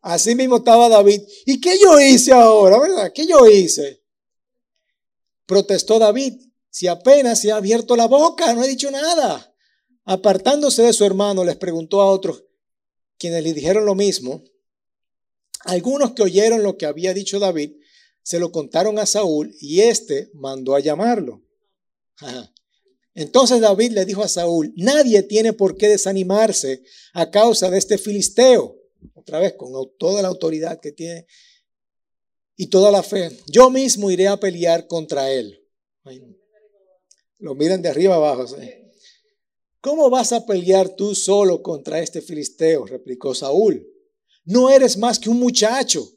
Así 0.00 0.34
mismo 0.34 0.56
estaba 0.56 0.88
David. 0.88 1.22
¿Y 1.46 1.60
qué 1.60 1.78
yo 1.80 2.00
hice 2.00 2.32
ahora? 2.32 2.76
¿Verdad? 2.80 3.12
¿Qué 3.14 3.24
yo 3.24 3.46
hice? 3.46 4.02
Protestó 5.46 6.00
David. 6.00 6.42
Si 6.68 6.88
apenas 6.88 7.40
se 7.40 7.52
ha 7.52 7.56
abierto 7.56 7.94
la 7.94 8.08
boca, 8.08 8.52
no 8.54 8.64
he 8.64 8.68
dicho 8.68 8.90
nada. 8.90 9.54
Apartándose 10.04 10.82
de 10.82 10.92
su 10.92 11.04
hermano, 11.04 11.44
les 11.44 11.54
preguntó 11.54 12.02
a 12.02 12.10
otros, 12.10 12.42
quienes 13.16 13.44
le 13.44 13.52
dijeron 13.52 13.86
lo 13.86 13.94
mismo. 13.94 14.42
Algunos 15.60 16.14
que 16.14 16.24
oyeron 16.24 16.64
lo 16.64 16.76
que 16.76 16.86
había 16.86 17.14
dicho 17.14 17.38
David, 17.38 17.76
se 18.22 18.38
lo 18.38 18.52
contaron 18.52 18.98
a 18.98 19.06
Saúl 19.06 19.54
y 19.60 19.80
éste 19.80 20.30
mandó 20.34 20.74
a 20.74 20.80
llamarlo. 20.80 21.42
Entonces 23.14 23.60
David 23.60 23.92
le 23.92 24.04
dijo 24.04 24.22
a 24.22 24.28
Saúl, 24.28 24.72
nadie 24.76 25.22
tiene 25.22 25.52
por 25.52 25.76
qué 25.76 25.88
desanimarse 25.88 26.82
a 27.12 27.30
causa 27.30 27.68
de 27.68 27.78
este 27.78 27.98
filisteo. 27.98 28.76
Otra 29.14 29.38
vez, 29.40 29.54
con 29.54 29.72
toda 29.98 30.22
la 30.22 30.28
autoridad 30.28 30.80
que 30.80 30.92
tiene 30.92 31.26
y 32.56 32.68
toda 32.68 32.90
la 32.90 33.02
fe. 33.02 33.36
Yo 33.48 33.70
mismo 33.70 34.10
iré 34.10 34.28
a 34.28 34.38
pelear 34.38 34.86
contra 34.86 35.30
él. 35.30 35.60
Lo 37.38 37.54
miran 37.54 37.82
de 37.82 37.88
arriba 37.88 38.14
abajo. 38.14 38.46
¿Cómo 39.80 40.08
vas 40.10 40.32
a 40.32 40.46
pelear 40.46 40.90
tú 40.90 41.14
solo 41.14 41.60
contra 41.60 42.00
este 42.00 42.22
filisteo? 42.22 42.86
replicó 42.86 43.34
Saúl. 43.34 43.84
No 44.44 44.70
eres 44.70 44.96
más 44.96 45.18
que 45.18 45.28
un 45.28 45.40
muchacho, 45.40 46.08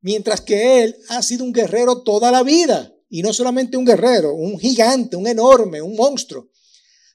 mientras 0.00 0.40
que 0.40 0.82
él 0.82 0.96
ha 1.08 1.22
sido 1.22 1.44
un 1.44 1.52
guerrero 1.52 2.02
toda 2.02 2.30
la 2.30 2.42
vida. 2.42 2.94
Y 3.10 3.22
no 3.22 3.32
solamente 3.32 3.76
un 3.76 3.84
guerrero, 3.84 4.34
un 4.34 4.58
gigante, 4.58 5.16
un 5.16 5.26
enorme, 5.26 5.80
un 5.80 5.96
monstruo. 5.96 6.48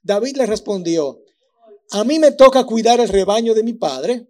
David 0.02 0.38
le 0.38 0.46
respondió, 0.46 1.24
a 1.92 2.04
mí 2.04 2.20
me 2.20 2.32
toca 2.32 2.66
cuidar 2.66 3.00
el 3.00 3.10
rebaño 3.10 3.54
de 3.54 3.63
mi 3.63 3.74
padre. 3.74 4.28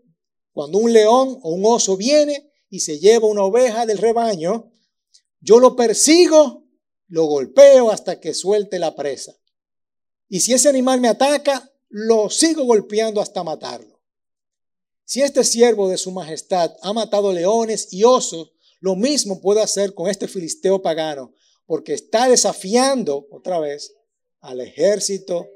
Cuando 0.52 0.78
un 0.78 0.92
león 0.92 1.40
o 1.42 1.54
un 1.54 1.66
oso 1.66 1.96
viene 1.96 2.52
y 2.70 2.82
se 2.82 3.00
lleva 3.00 3.28
una 3.28 3.44
oveja 3.44 3.86
del 3.86 3.98
rebaño, 3.98 4.72
yo 5.40 5.60
lo 5.60 5.76
persigo, 5.76 6.66
lo 7.08 7.26
golpeo 7.26 7.92
hasta 7.92 8.20
que 8.20 8.34
suelte 8.34 8.80
la 8.80 8.96
presa. 8.96 9.34
Y 10.28 10.42
si 10.42 10.54
ese 10.54 10.70
animal 10.70 11.00
me 11.00 11.08
ataca, 11.08 11.72
lo 11.90 12.30
sigo 12.30 12.64
golpeando 12.64 13.22
hasta 13.22 13.44
matarlo. 13.44 13.93
Si 15.06 15.22
este 15.22 15.44
siervo 15.44 15.90
de 15.90 15.98
su 15.98 16.12
majestad 16.12 16.76
ha 16.82 16.94
matado 16.94 17.34
leones 17.34 17.92
y 17.92 18.04
osos, 18.04 18.54
lo 18.80 18.96
mismo 18.96 19.42
puede 19.42 19.62
hacer 19.62 19.94
con 19.94 20.10
este 20.10 20.28
filisteo 20.28 20.82
pagano, 20.82 21.34
porque 21.66 21.94
está 21.94 22.28
desafiando 22.28 23.28
otra 23.32 23.60
vez 23.60 23.96
al 24.40 24.60
ejército 24.60 25.48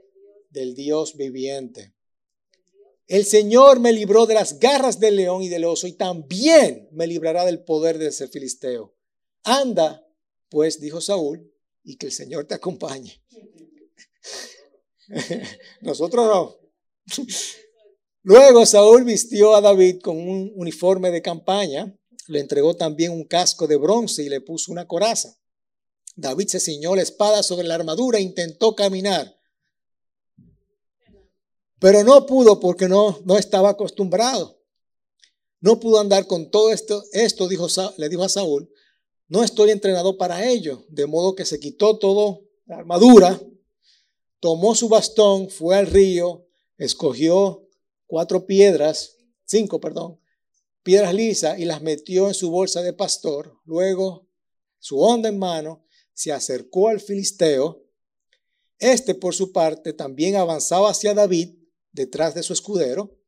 del 0.50 0.76
Dios 0.76 1.16
viviente. 1.16 1.94
El 3.08 3.26
Señor 3.26 3.80
me 3.80 3.94
libró 3.94 4.26
de 4.26 4.34
las 4.34 4.60
garras 4.60 5.00
del 5.00 5.16
león 5.16 5.42
y 5.42 5.50
del 5.50 5.64
oso 5.64 5.88
y 5.88 5.94
también 5.94 6.90
me 6.92 7.08
librará 7.08 7.46
del 7.46 7.64
poder 7.64 7.98
de 7.98 8.08
ese 8.08 8.28
filisteo. 8.28 8.94
Anda, 9.44 10.06
pues, 10.50 10.82
dijo 10.82 11.00
Saúl, 11.00 11.54
y 11.84 11.96
que 11.96 12.08
el 12.08 12.12
Señor 12.12 12.46
te 12.46 12.56
acompañe. 12.56 13.22
Nosotros 15.82 16.28
no. 16.28 16.58
Luego 18.24 18.66
Saúl 18.66 19.04
vistió 19.04 19.56
a 19.56 19.62
David 19.62 20.02
con 20.02 20.18
un 20.18 20.52
uniforme 20.56 21.12
de 21.12 21.22
campaña, 21.22 21.98
le 22.28 22.40
entregó 22.40 22.76
también 22.76 23.12
un 23.12 23.24
casco 23.24 23.68
de 23.68 23.78
bronce 23.78 24.24
y 24.24 24.30
le 24.30 24.42
puso 24.42 24.72
una 24.72 24.88
coraza. 24.88 25.38
David 26.16 26.48
se 26.48 26.60
ciñó 26.60 26.96
la 26.96 27.04
espada 27.04 27.44
sobre 27.44 27.68
la 27.68 27.76
armadura 27.76 28.18
e 28.18 28.24
intentó 28.24 28.76
caminar, 28.76 29.38
pero 31.80 32.04
no 32.04 32.26
pudo 32.26 32.60
porque 32.60 32.88
no, 32.88 33.20
no 33.24 33.38
estaba 33.38 33.70
acostumbrado. 33.70 34.58
No 35.60 35.80
pudo 35.80 36.00
andar 36.00 36.28
con 36.28 36.50
todo 36.50 36.72
esto. 36.72 37.04
Esto 37.12 37.48
dijo, 37.48 37.68
le 37.98 38.10
dijo 38.10 38.24
a 38.24 38.30
Saúl, 38.30 38.70
no 39.28 39.44
estoy 39.44 39.72
entrenado 39.72 40.18
para 40.18 40.48
ello, 40.48 40.86
de 40.90 41.06
modo 41.06 41.36
que 41.36 41.46
se 41.46 41.60
quitó 41.60 41.98
todo 41.98 42.42
la 42.66 42.78
armadura, 42.78 43.40
tomó 44.40 44.76
su 44.76 44.90
bastón, 44.90 45.50
fue 45.50 45.76
al 45.76 45.88
río, 45.88 46.48
escogió 46.78 47.67
cuatro 48.08 48.46
piedras, 48.48 49.18
cinco, 49.46 49.80
perdón, 49.80 50.20
piedras 50.82 51.14
lisas 51.14 51.60
y 51.60 51.66
las 51.66 51.82
metió 51.82 52.28
en 52.28 52.34
su 52.34 52.50
bolsa 52.50 52.82
de 52.82 52.94
pastor. 52.94 53.60
Luego, 53.66 54.28
su 54.80 55.00
onda 55.00 55.30
en 55.30 55.38
mano, 55.38 55.86
se 56.14 56.32
acercó 56.32 56.88
al 56.88 57.00
filisteo. 57.00 57.84
Este, 58.80 59.14
por 59.14 59.36
su 59.36 59.52
parte, 59.52 59.94
también 59.94 60.36
avanzaba 60.36 60.90
hacia 60.90 61.14
David 61.14 61.56
detrás 61.92 62.34
de 62.34 62.44
su 62.44 62.54
escudero. 62.54 63.20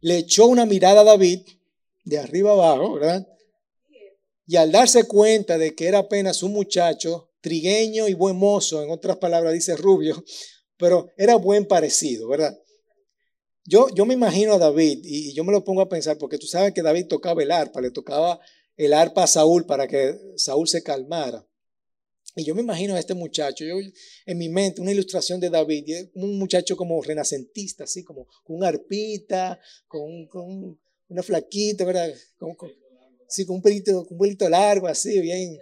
Le 0.00 0.18
echó 0.18 0.46
una 0.46 0.64
mirada 0.64 1.00
a 1.00 1.04
David 1.04 1.40
de 2.04 2.18
arriba 2.18 2.52
abajo, 2.52 2.94
¿verdad? 2.94 3.26
Y 4.46 4.56
al 4.56 4.72
darse 4.72 5.04
cuenta 5.04 5.58
de 5.58 5.74
que 5.74 5.88
era 5.88 5.98
apenas 5.98 6.42
un 6.42 6.52
muchacho 6.52 7.32
trigueño 7.40 8.08
y 8.08 8.14
buen 8.14 8.36
mozo, 8.36 8.82
en 8.82 8.90
otras 8.90 9.18
palabras 9.18 9.52
dice 9.52 9.76
rubio, 9.76 10.24
pero 10.76 11.10
era 11.16 11.36
buen 11.36 11.66
parecido, 11.66 12.28
¿verdad? 12.28 12.56
Yo, 13.68 14.06
me 14.06 14.14
imagino 14.14 14.54
a 14.54 14.58
David 14.58 15.00
y, 15.04 15.34
yo 15.34 15.44
me 15.44 15.52
lo 15.52 15.62
pongo 15.62 15.82
a 15.82 15.88
pensar 15.90 16.16
porque 16.16 16.38
tú 16.38 16.46
sabes 16.46 16.72
que 16.72 16.80
David 16.80 17.06
tocaba 17.06 17.42
el 17.42 17.50
arpa, 17.50 17.82
le 17.82 17.90
tocaba 17.90 18.40
el 18.78 18.94
arpa 18.94 19.24
a 19.24 19.26
Saúl 19.26 19.66
para 19.66 19.86
que 19.86 20.18
Saúl 20.36 20.66
se 20.66 20.82
calmara. 20.82 21.46
Y 22.34 22.44
yo 22.44 22.54
me 22.54 22.62
imagino 22.62 22.94
a 22.94 22.98
este 22.98 23.12
muchacho, 23.12 23.66
yo 23.66 23.74
en 24.24 24.38
mi 24.38 24.48
mente, 24.48 24.80
una 24.80 24.92
ilustración 24.92 25.38
de 25.38 25.50
David, 25.50 26.08
un 26.14 26.38
muchacho 26.38 26.78
como 26.78 27.02
renacentista, 27.02 27.84
así 27.84 28.02
como 28.02 28.26
con 28.42 28.56
una 28.56 28.68
arpita, 28.68 29.60
con, 29.86 30.78
una 31.08 31.22
flaquita, 31.22 31.84
¿verdad? 31.84 32.10
Con, 32.38 32.54
con 32.54 32.70
un 33.48 33.60
pelito, 33.60 34.06
con 34.06 34.14
un 34.14 34.18
pelito 34.18 34.48
largo, 34.48 34.86
así, 34.86 35.20
bien. 35.20 35.58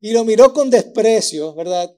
Y 0.00 0.12
lo 0.12 0.24
miró 0.24 0.52
con 0.52 0.70
desprecio, 0.70 1.52
¿verdad? 1.56 1.92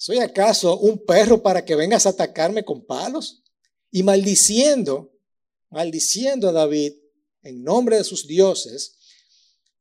¿Soy 0.00 0.20
acaso 0.20 0.78
un 0.78 1.04
perro 1.04 1.42
para 1.42 1.64
que 1.64 1.74
vengas 1.74 2.06
a 2.06 2.10
atacarme 2.10 2.64
con 2.64 2.86
palos? 2.86 3.42
Y 3.90 4.04
maldiciendo, 4.04 5.12
maldiciendo 5.70 6.48
a 6.48 6.52
David 6.52 6.92
en 7.42 7.64
nombre 7.64 7.96
de 7.96 8.04
sus 8.04 8.28
dioses, 8.28 8.96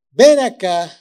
ven 0.10 0.40
acá, 0.40 0.92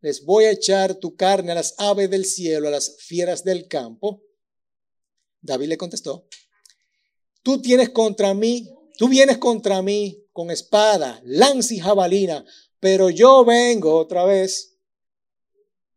les 0.00 0.24
voy 0.24 0.44
a 0.44 0.52
echar 0.52 0.94
tu 0.94 1.16
carne 1.16 1.50
a 1.50 1.56
las 1.56 1.74
aves 1.78 2.08
del 2.08 2.24
cielo, 2.24 2.68
a 2.68 2.70
las 2.70 2.98
fieras 3.00 3.42
del 3.42 3.66
campo. 3.66 4.22
David 5.40 5.66
le 5.66 5.76
contestó, 5.76 6.28
tú 7.42 7.60
tienes 7.60 7.90
contra 7.90 8.32
mí, 8.32 8.70
tú 8.96 9.08
vienes 9.08 9.38
contra 9.38 9.82
mí 9.82 10.24
con 10.32 10.52
espada, 10.52 11.20
lanza 11.24 11.74
y 11.74 11.80
jabalina, 11.80 12.44
pero 12.78 13.10
yo 13.10 13.44
vengo 13.44 13.96
otra 13.96 14.24
vez 14.24 14.75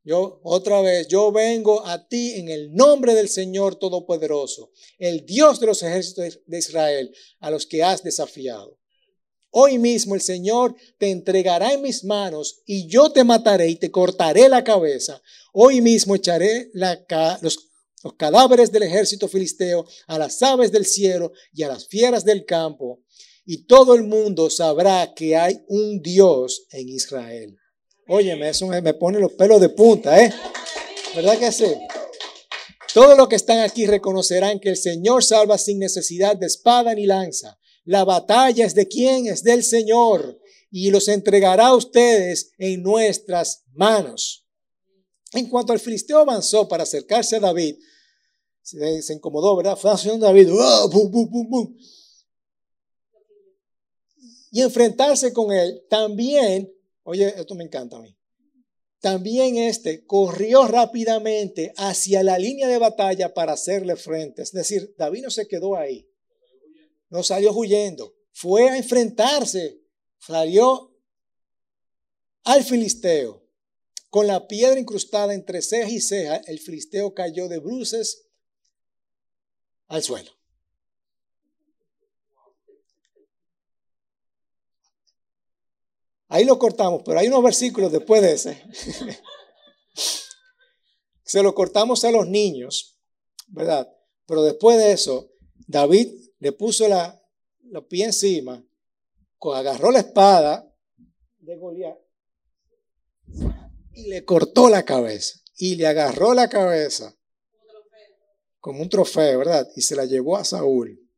yo, 0.03 0.39
otra 0.43 0.81
vez, 0.81 1.07
yo 1.07 1.31
vengo 1.31 1.85
a 1.85 2.07
ti 2.07 2.33
en 2.35 2.49
el 2.49 2.73
nombre 2.73 3.13
del 3.13 3.29
Señor 3.29 3.75
Todopoderoso, 3.75 4.71
el 4.97 5.25
Dios 5.25 5.59
de 5.59 5.67
los 5.67 5.83
ejércitos 5.83 6.39
de 6.45 6.57
Israel, 6.57 7.13
a 7.39 7.51
los 7.51 7.65
que 7.65 7.83
has 7.83 8.03
desafiado. 8.03 8.79
Hoy 9.51 9.79
mismo 9.79 10.13
el 10.13 10.21
Señor 10.21 10.75
te 10.99 11.09
entregará 11.09 11.73
en 11.73 11.81
mis 11.81 12.03
manos 12.03 12.61
y 12.65 12.87
yo 12.87 13.11
te 13.11 13.23
mataré 13.23 13.69
y 13.69 13.75
te 13.75 13.89
cortaré 13.89 14.47
la 14.47 14.63
cabeza. 14.63 15.21
Hoy 15.53 15.81
mismo 15.81 16.15
echaré 16.15 16.69
los, 17.41 17.69
cadáveres 18.15 18.71
del 18.71 18.83
ejército 18.83 19.27
filisteo 19.27 19.87
a 20.07 20.19
las 20.19 20.41
aves 20.43 20.71
del 20.71 20.85
cielo 20.85 21.31
y 21.51 21.63
a 21.63 21.67
las 21.67 21.87
fieras 21.87 22.23
del 22.23 22.45
campo. 22.45 23.01
Y 23.43 23.65
todo 23.65 23.95
el 23.95 24.03
mundo 24.03 24.51
sabrá 24.51 25.13
que 25.15 25.35
hay 25.35 25.59
un 25.67 25.99
Dios 26.01 26.67
en 26.71 26.89
Israel. 26.89 27.57
Óyeme, 28.11 28.49
eso 28.49 28.65
me 28.65 28.93
pone 28.95 29.19
los 29.19 29.33
pelos 29.33 29.61
de 29.61 29.69
punta, 29.69 30.19
¿eh? 30.19 30.33
¿Verdad 31.15 31.37
que 31.37 31.51
sí? 31.51 31.65
Todos 32.91 33.15
los 33.15 33.27
que 33.27 33.35
están 33.35 33.59
aquí 33.59 33.85
reconocerán 33.85 34.59
que 34.59 34.69
el 34.69 34.77
Señor 34.77 35.23
salva 35.23 35.59
sin 35.59 35.77
necesidad 35.77 36.35
de 36.35 36.47
espada 36.47 36.95
ni 36.95 37.05
lanza. 37.05 37.59
La 37.85 38.03
batalla 38.05 38.65
es 38.65 38.73
de 38.73 38.87
quién? 38.87 39.27
Es 39.27 39.43
del 39.43 39.63
Señor. 39.63 40.39
Y 40.71 40.89
los 40.89 41.07
entregará 41.07 41.67
a 41.67 41.75
ustedes 41.75 42.51
en 42.57 42.81
nuestras 42.81 43.63
manos. 43.73 44.43
En 45.33 45.47
cuanto 45.47 45.71
al 45.71 45.79
filisteo 45.79 46.17
avanzó 46.17 46.67
para 46.67 46.83
acercarse 46.83 47.35
a 47.35 47.39
David, 47.39 47.75
se, 48.63 49.13
incomodó, 49.13 49.55
¿verdad? 49.55 49.77
Fue 49.77 49.91
haciendo 49.91 50.25
David, 50.25 50.49
¡oh! 50.51 51.75
y 54.51 54.61
enfrentarse 54.61 55.31
con 55.31 55.51
él, 55.51 55.83
también 55.91 56.73
Oye, 57.09 57.33
esto 57.35 57.55
me 57.55 57.63
encanta 57.63 57.97
a 57.97 58.01
mí. 58.01 58.15
También 58.99 59.57
este 59.57 60.05
corrió 60.05 60.67
rápidamente 60.67 61.73
hacia 61.75 62.21
la 62.21 62.37
línea 62.37 62.67
de 62.67 62.77
batalla 62.77 63.33
para 63.33 63.53
hacerle 63.53 63.95
frente. 63.95 64.43
Es 64.43 64.51
decir, 64.51 64.93
David 64.95 65.23
no 65.23 65.31
se 65.31 65.47
quedó 65.47 65.75
ahí. 65.75 66.07
No 67.09 67.23
salió 67.23 67.51
huyendo. 67.51 68.13
Fue 68.31 68.69
a 68.69 68.77
enfrentarse. 68.77 69.81
Salió 70.19 70.95
al 72.43 72.63
filisteo. 72.63 73.43
Con 74.11 74.27
la 74.27 74.47
piedra 74.47 74.79
incrustada 74.79 75.33
entre 75.33 75.63
ceja 75.63 75.89
y 75.89 76.01
ceja, 76.01 76.35
el 76.45 76.59
filisteo 76.59 77.15
cayó 77.15 77.47
de 77.47 77.57
bruces 77.57 78.27
al 79.87 80.03
suelo. 80.03 80.29
Ahí 86.29 86.45
lo 86.45 86.57
cortamos, 86.57 87.01
pero 87.03 87.19
hay 87.19 87.27
unos 87.27 87.43
versículos 87.43 87.91
después 87.91 88.21
de 88.21 88.33
ese. 88.33 88.63
Se 91.23 91.43
lo 91.43 91.53
cortamos 91.53 92.03
a 92.05 92.11
los 92.11 92.27
niños, 92.27 92.97
¿verdad? 93.47 93.91
Pero 94.25 94.43
después 94.43 94.77
de 94.77 94.91
eso, 94.91 95.31
David 95.67 96.07
le 96.39 96.51
puso 96.51 96.87
la, 96.87 97.21
los 97.63 97.85
pies 97.85 98.07
encima, 98.07 98.63
agarró 99.53 99.91
la 99.91 99.99
espada 99.99 100.71
de 101.39 101.57
Goliat 101.57 101.97
y 103.93 104.07
le 104.07 104.23
cortó 104.25 104.69
la 104.69 104.83
cabeza. 104.83 105.39
Y 105.57 105.75
le 105.75 105.87
agarró 105.87 106.33
la 106.33 106.47
cabeza 106.47 107.15
como 108.59 108.81
un 108.81 108.89
trofeo, 108.89 109.39
¿verdad? 109.39 109.67
Y 109.75 109.81
se 109.81 109.95
la 109.95 110.05
llevó 110.05 110.37
a 110.37 110.45
Saúl. 110.45 111.08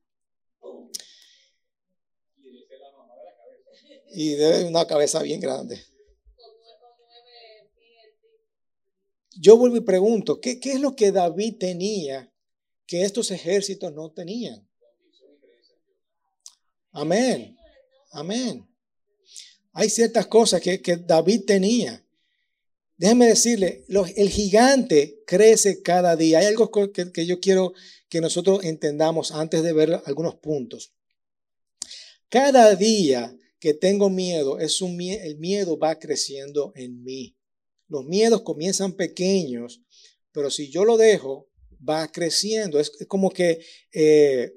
Y 4.13 4.35
debe 4.35 4.65
una 4.65 4.85
cabeza 4.85 5.21
bien 5.21 5.39
grande. 5.39 5.81
Yo 9.35 9.57
vuelvo 9.57 9.77
y 9.77 9.81
pregunto, 9.81 10.39
¿qué, 10.39 10.59
¿qué, 10.59 10.73
es 10.73 10.79
lo 10.79 10.95
que 10.95 11.11
David 11.11 11.55
tenía 11.57 12.31
que 12.85 13.03
estos 13.03 13.31
ejércitos 13.31 13.91
no 13.93 14.11
tenían? 14.11 14.67
Amén, 16.91 17.57
amén. 18.11 18.67
Hay 19.73 19.89
ciertas 19.89 20.27
cosas 20.27 20.61
que, 20.61 20.81
que 20.81 20.97
David 20.97 21.45
tenía. 21.45 22.05
Déjeme 22.97 23.27
decirle, 23.27 23.83
el 23.87 24.29
gigante 24.29 25.23
crece 25.25 25.81
cada 25.81 26.15
día. 26.15 26.39
Hay 26.39 26.45
algo 26.45 26.69
que, 26.93 27.11
que 27.11 27.25
yo 27.25 27.39
quiero 27.39 27.73
que 28.09 28.21
nosotros 28.21 28.63
entendamos 28.63 29.31
antes 29.31 29.63
de 29.63 29.73
ver 29.73 30.01
algunos 30.05 30.35
puntos. 30.35 30.93
Cada 32.29 32.75
día 32.75 33.35
que 33.61 33.75
tengo 33.75 34.09
miedo, 34.09 34.59
es 34.59 34.81
un, 34.81 34.99
el 34.99 35.37
miedo 35.37 35.77
va 35.77 35.99
creciendo 35.99 36.73
en 36.75 37.03
mí. 37.03 37.37
Los 37.87 38.05
miedos 38.05 38.41
comienzan 38.41 38.93
pequeños, 38.93 39.83
pero 40.31 40.49
si 40.49 40.71
yo 40.71 40.83
lo 40.83 40.97
dejo, 40.97 41.47
va 41.87 42.11
creciendo. 42.11 42.79
Es, 42.79 42.91
como 43.07 43.29
que, 43.29 43.63
eh, 43.93 44.51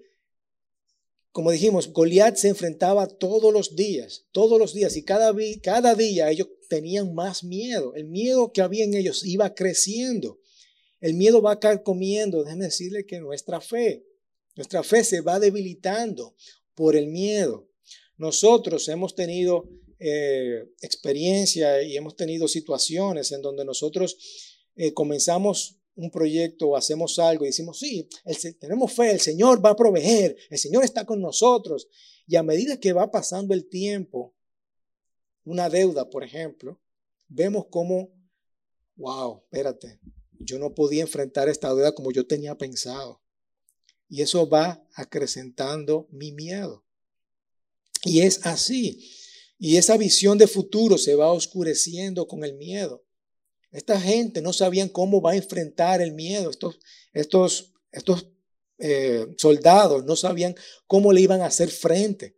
como 1.33 1.51
dijimos, 1.51 1.93
Goliat 1.93 2.37
se 2.37 2.49
enfrentaba 2.49 3.07
todos 3.07 3.53
los 3.53 3.77
días, 3.77 4.25
todos 4.33 4.59
los 4.59 4.73
días, 4.73 4.97
y 4.97 5.03
cada, 5.03 5.35
cada 5.63 5.95
día 5.95 6.31
ellos 6.31 6.49
tenían 6.71 7.15
más 7.15 7.45
miedo. 7.45 7.95
El 7.95 8.07
miedo 8.07 8.53
que 8.53 8.63
había 8.63 8.85
en 8.85 8.95
ellos 8.95 9.23
iba 9.27 9.55
creciendo. 9.55 10.41
El 11.01 11.13
miedo 11.13 11.43
va 11.43 11.61
comiendo. 11.83 12.43
Déjenme 12.43 12.65
decirle 12.65 13.05
que 13.05 13.21
nuestra 13.21 13.61
fe, 13.61 14.07
nuestra 14.57 14.83
fe 14.83 15.05
se 15.05 15.21
va 15.21 15.39
debilitando 15.39 16.35
por 16.75 16.97
el 16.97 17.09
miedo. 17.09 17.69
Nosotros 18.17 18.89
hemos 18.89 19.15
tenido 19.15 19.69
eh, 19.99 20.65
experiencia 20.81 21.83
y 21.83 21.97
hemos 21.97 22.17
tenido 22.17 22.49
situaciones 22.49 23.33
en 23.33 23.43
donde 23.43 23.65
nosotros 23.65 24.17
eh, 24.77 24.93
comenzamos 24.93 25.79
un 25.97 26.11
proyecto 26.11 26.69
o 26.69 26.77
hacemos 26.77 27.19
algo 27.19 27.45
y 27.45 27.49
decimos, 27.49 27.79
sí, 27.79 28.09
tenemos 28.59 28.93
fe, 28.93 29.13
el 29.13 29.21
Señor 29.21 29.65
va 29.65 29.71
a 29.71 29.77
proveer, 29.77 30.37
el 30.51 30.59
Señor 30.59 30.85
está 30.85 31.05
con 31.05 31.21
nosotros. 31.21 31.89
Y 32.27 32.37
a 32.37 32.43
medida 32.43 32.81
que 32.81 32.93
va 32.93 33.11
pasando 33.11 33.55
el 33.55 33.69
tiempo, 33.69 34.35
una 35.45 35.69
deuda, 35.69 36.11
por 36.11 36.25
ejemplo, 36.25 36.81
vemos 37.29 37.67
como, 37.71 38.13
wow, 38.97 39.43
espérate, 39.45 40.01
yo 40.39 40.59
no 40.59 40.75
podía 40.75 41.03
enfrentar 41.03 41.49
esta 41.49 41.69
deuda 41.69 41.95
como 41.95 42.11
yo 42.11 42.27
tenía 42.27 42.57
pensado. 42.57 43.23
Y 44.09 44.23
eso 44.23 44.49
va 44.49 44.87
acrecentando 44.95 46.09
mi 46.11 46.33
miedo. 46.33 46.84
Y 48.05 48.21
es 48.21 48.45
así. 48.47 49.11
Y 49.59 49.77
esa 49.77 49.97
visión 49.97 50.39
de 50.39 50.47
futuro 50.47 50.99
se 50.99 51.15
va 51.15 51.33
oscureciendo 51.33 52.27
con 52.27 52.45
el 52.45 52.55
miedo. 52.55 53.05
Esta 53.71 54.01
gente 54.01 54.41
no 54.41 54.53
sabían 54.53 54.89
cómo 54.89 55.21
va 55.21 55.33
a 55.33 55.37
enfrentar 55.37 56.01
el 56.01 56.13
miedo. 56.13 56.51
Estos, 56.51 56.79
estos, 57.13 57.73
estos 57.91 58.29
eh, 58.79 59.27
soldados 59.37 60.05
no 60.05 60.17
sabían 60.17 60.55
cómo 60.87 61.13
le 61.13 61.21
iban 61.21 61.41
a 61.41 61.47
hacer 61.47 61.71
frente. 61.71 62.37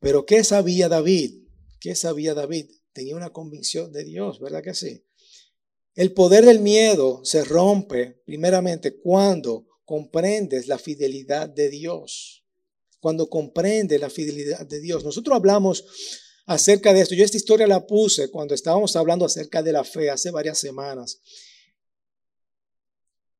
Pero 0.00 0.26
¿qué 0.26 0.44
sabía 0.44 0.88
David? 0.88 1.44
¿Qué 1.80 1.94
sabía 1.94 2.34
David? 2.34 2.70
Tenía 2.92 3.16
una 3.16 3.30
convicción 3.30 3.92
de 3.92 4.04
Dios, 4.04 4.38
¿verdad 4.40 4.62
que 4.62 4.74
sí? 4.74 5.04
El 5.94 6.12
poder 6.12 6.44
del 6.44 6.60
miedo 6.60 7.24
se 7.24 7.44
rompe 7.44 8.22
primeramente 8.24 8.96
cuando 9.00 9.66
comprendes 9.84 10.68
la 10.68 10.78
fidelidad 10.78 11.48
de 11.48 11.68
Dios. 11.70 12.44
Cuando 13.00 13.28
comprendes 13.28 14.00
la 14.00 14.10
fidelidad 14.10 14.66
de 14.66 14.80
Dios. 14.80 15.04
Nosotros 15.04 15.36
hablamos 15.36 15.84
acerca 16.46 16.92
de 16.92 17.00
esto. 17.00 17.14
Yo 17.14 17.24
esta 17.24 17.36
historia 17.36 17.66
la 17.66 17.86
puse 17.86 18.30
cuando 18.30 18.54
estábamos 18.54 18.96
hablando 18.96 19.24
acerca 19.24 19.62
de 19.62 19.72
la 19.72 19.84
fe 19.84 20.10
hace 20.10 20.30
varias 20.30 20.58
semanas. 20.58 21.20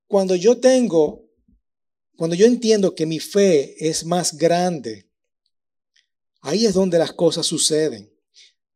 Cuando 0.07 0.35
yo 0.37 0.59
tengo, 0.59 1.29
cuando 2.17 2.37
yo 2.37 2.47
entiendo 2.47 2.95
que 2.95 3.07
mi 3.07 3.19
fe 3.19 3.75
es 3.79 4.05
más 4.05 4.37
grande, 4.37 5.11
ahí 6.41 6.67
es 6.67 6.75
donde 6.75 6.99
las 6.99 7.13
cosas 7.13 7.47
suceden. 7.47 8.13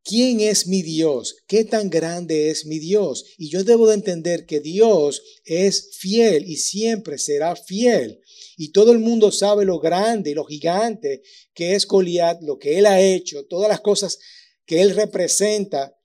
¿Quién 0.04 0.40
es 0.40 0.66
mi 0.66 0.82
Dios? 0.82 1.36
¿Qué 1.46 1.64
tan 1.64 1.88
grande 1.88 2.50
es 2.50 2.66
mi 2.66 2.78
Dios? 2.78 3.24
Y 3.38 3.50
yo 3.50 3.62
debo 3.62 3.86
de 3.86 3.94
entender 3.94 4.46
que 4.46 4.60
Dios 4.60 5.22
es 5.44 5.96
fiel 5.96 6.44
y 6.48 6.56
siempre 6.56 7.18
será 7.18 7.54
fiel. 7.54 8.20
Y 8.56 8.72
todo 8.72 8.92
el 8.92 8.98
mundo 8.98 9.32
sabe 9.32 9.64
lo 9.64 9.78
grande 9.78 10.30
y 10.30 10.34
lo 10.34 10.44
gigante 10.44 11.22
que 11.54 11.74
es 11.74 11.86
Goliat, 11.86 12.42
lo 12.42 12.58
que 12.58 12.78
él 12.78 12.86
ha 12.86 13.00
hecho, 13.00 13.46
todas 13.46 13.68
las 13.68 13.80
cosas 13.80 14.18
que 14.64 14.82
él 14.82 14.94
representa. 14.94 15.96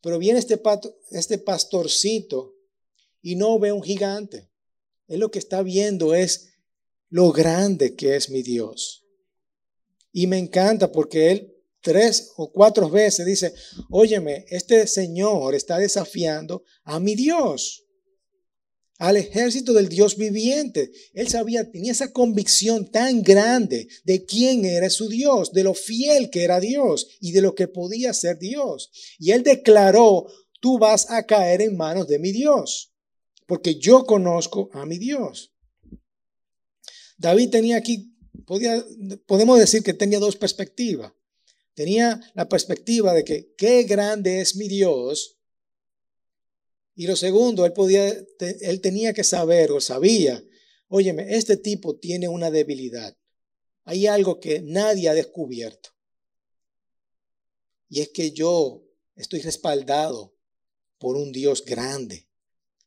Pero 0.00 0.18
viene 0.18 0.38
este, 0.38 0.60
este 1.10 1.38
pastorcito 1.38 2.54
y 3.22 3.36
no 3.36 3.58
ve 3.58 3.72
un 3.72 3.82
gigante. 3.82 4.50
Él 5.08 5.20
lo 5.20 5.30
que 5.30 5.38
está 5.38 5.62
viendo 5.62 6.14
es 6.14 6.50
lo 7.08 7.32
grande 7.32 7.96
que 7.96 8.16
es 8.16 8.30
mi 8.30 8.42
Dios. 8.42 9.04
Y 10.12 10.26
me 10.26 10.38
encanta 10.38 10.90
porque 10.90 11.30
él 11.30 11.56
tres 11.80 12.32
o 12.36 12.50
cuatro 12.52 12.88
veces 12.90 13.26
dice, 13.26 13.54
óyeme, 13.90 14.44
este 14.48 14.86
Señor 14.86 15.54
está 15.54 15.78
desafiando 15.78 16.64
a 16.84 17.00
mi 17.00 17.14
Dios, 17.14 17.84
al 19.00 19.16
ejército 19.16 19.72
del 19.72 19.88
Dios 19.88 20.18
viviente. 20.18 20.92
Él 21.14 21.26
sabía, 21.26 21.70
tenía 21.70 21.92
esa 21.92 22.12
convicción 22.12 22.90
tan 22.90 23.22
grande 23.22 23.88
de 24.04 24.26
quién 24.26 24.66
era 24.66 24.90
su 24.90 25.08
Dios, 25.08 25.52
de 25.52 25.64
lo 25.64 25.72
fiel 25.72 26.28
que 26.28 26.44
era 26.44 26.60
Dios 26.60 27.08
y 27.18 27.32
de 27.32 27.40
lo 27.40 27.54
que 27.54 27.66
podía 27.66 28.12
ser 28.12 28.38
Dios. 28.38 28.90
Y 29.18 29.30
él 29.30 29.42
declaró, 29.42 30.26
tú 30.60 30.78
vas 30.78 31.10
a 31.10 31.24
caer 31.24 31.62
en 31.62 31.78
manos 31.78 32.08
de 32.08 32.18
mi 32.18 32.30
Dios, 32.30 32.92
porque 33.46 33.76
yo 33.76 34.04
conozco 34.04 34.68
a 34.74 34.84
mi 34.84 34.98
Dios. 34.98 35.54
David 37.16 37.48
tenía 37.48 37.78
aquí, 37.78 38.14
podía, 38.44 38.84
podemos 39.24 39.58
decir 39.58 39.82
que 39.82 39.94
tenía 39.94 40.18
dos 40.18 40.36
perspectivas. 40.36 41.10
Tenía 41.72 42.20
la 42.34 42.50
perspectiva 42.50 43.14
de 43.14 43.24
que 43.24 43.54
qué 43.56 43.84
grande 43.84 44.42
es 44.42 44.56
mi 44.56 44.68
Dios. 44.68 45.39
Y 47.00 47.06
lo 47.06 47.16
segundo, 47.16 47.64
él, 47.64 47.72
podía, 47.72 48.14
él 48.60 48.80
tenía 48.82 49.14
que 49.14 49.24
saber 49.24 49.72
o 49.72 49.80
sabía, 49.80 50.44
óyeme, 50.88 51.34
este 51.34 51.56
tipo 51.56 51.96
tiene 51.96 52.28
una 52.28 52.50
debilidad. 52.50 53.16
Hay 53.84 54.06
algo 54.06 54.38
que 54.38 54.60
nadie 54.60 55.08
ha 55.08 55.14
descubierto. 55.14 55.94
Y 57.88 58.02
es 58.02 58.10
que 58.10 58.32
yo 58.32 58.84
estoy 59.16 59.40
respaldado 59.40 60.36
por 60.98 61.16
un 61.16 61.32
Dios 61.32 61.64
grande, 61.64 62.28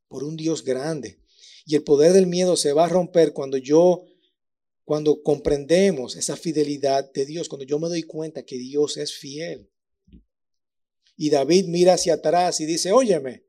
por 0.09 0.23
un 0.23 0.37
Dios 0.37 0.63
grande. 0.63 1.19
Y 1.65 1.73
el 1.73 1.83
poder 1.83 2.13
del 2.13 2.27
miedo 2.27 2.55
se 2.55 2.71
va 2.71 2.85
a 2.85 2.89
romper 2.89 3.33
cuando 3.33 3.57
yo 3.57 4.05
cuando 4.83 5.23
comprendemos 5.23 6.17
esa 6.17 6.37
fidelidad 6.37 7.11
de 7.13 7.25
Dios, 7.25 7.49
cuando 7.49 7.65
yo 7.65 7.79
me 7.79 7.89
doy 7.89 8.03
cuenta 8.03 8.45
que 8.45 8.59
Dios 8.59 8.95
es 8.97 9.11
fiel. 9.11 9.71
Y 11.17 11.31
David 11.31 11.65
mira 11.65 11.95
hacia 11.95 12.13
atrás 12.13 12.61
y 12.61 12.67
dice, 12.67 12.91
óyeme, 12.91 13.43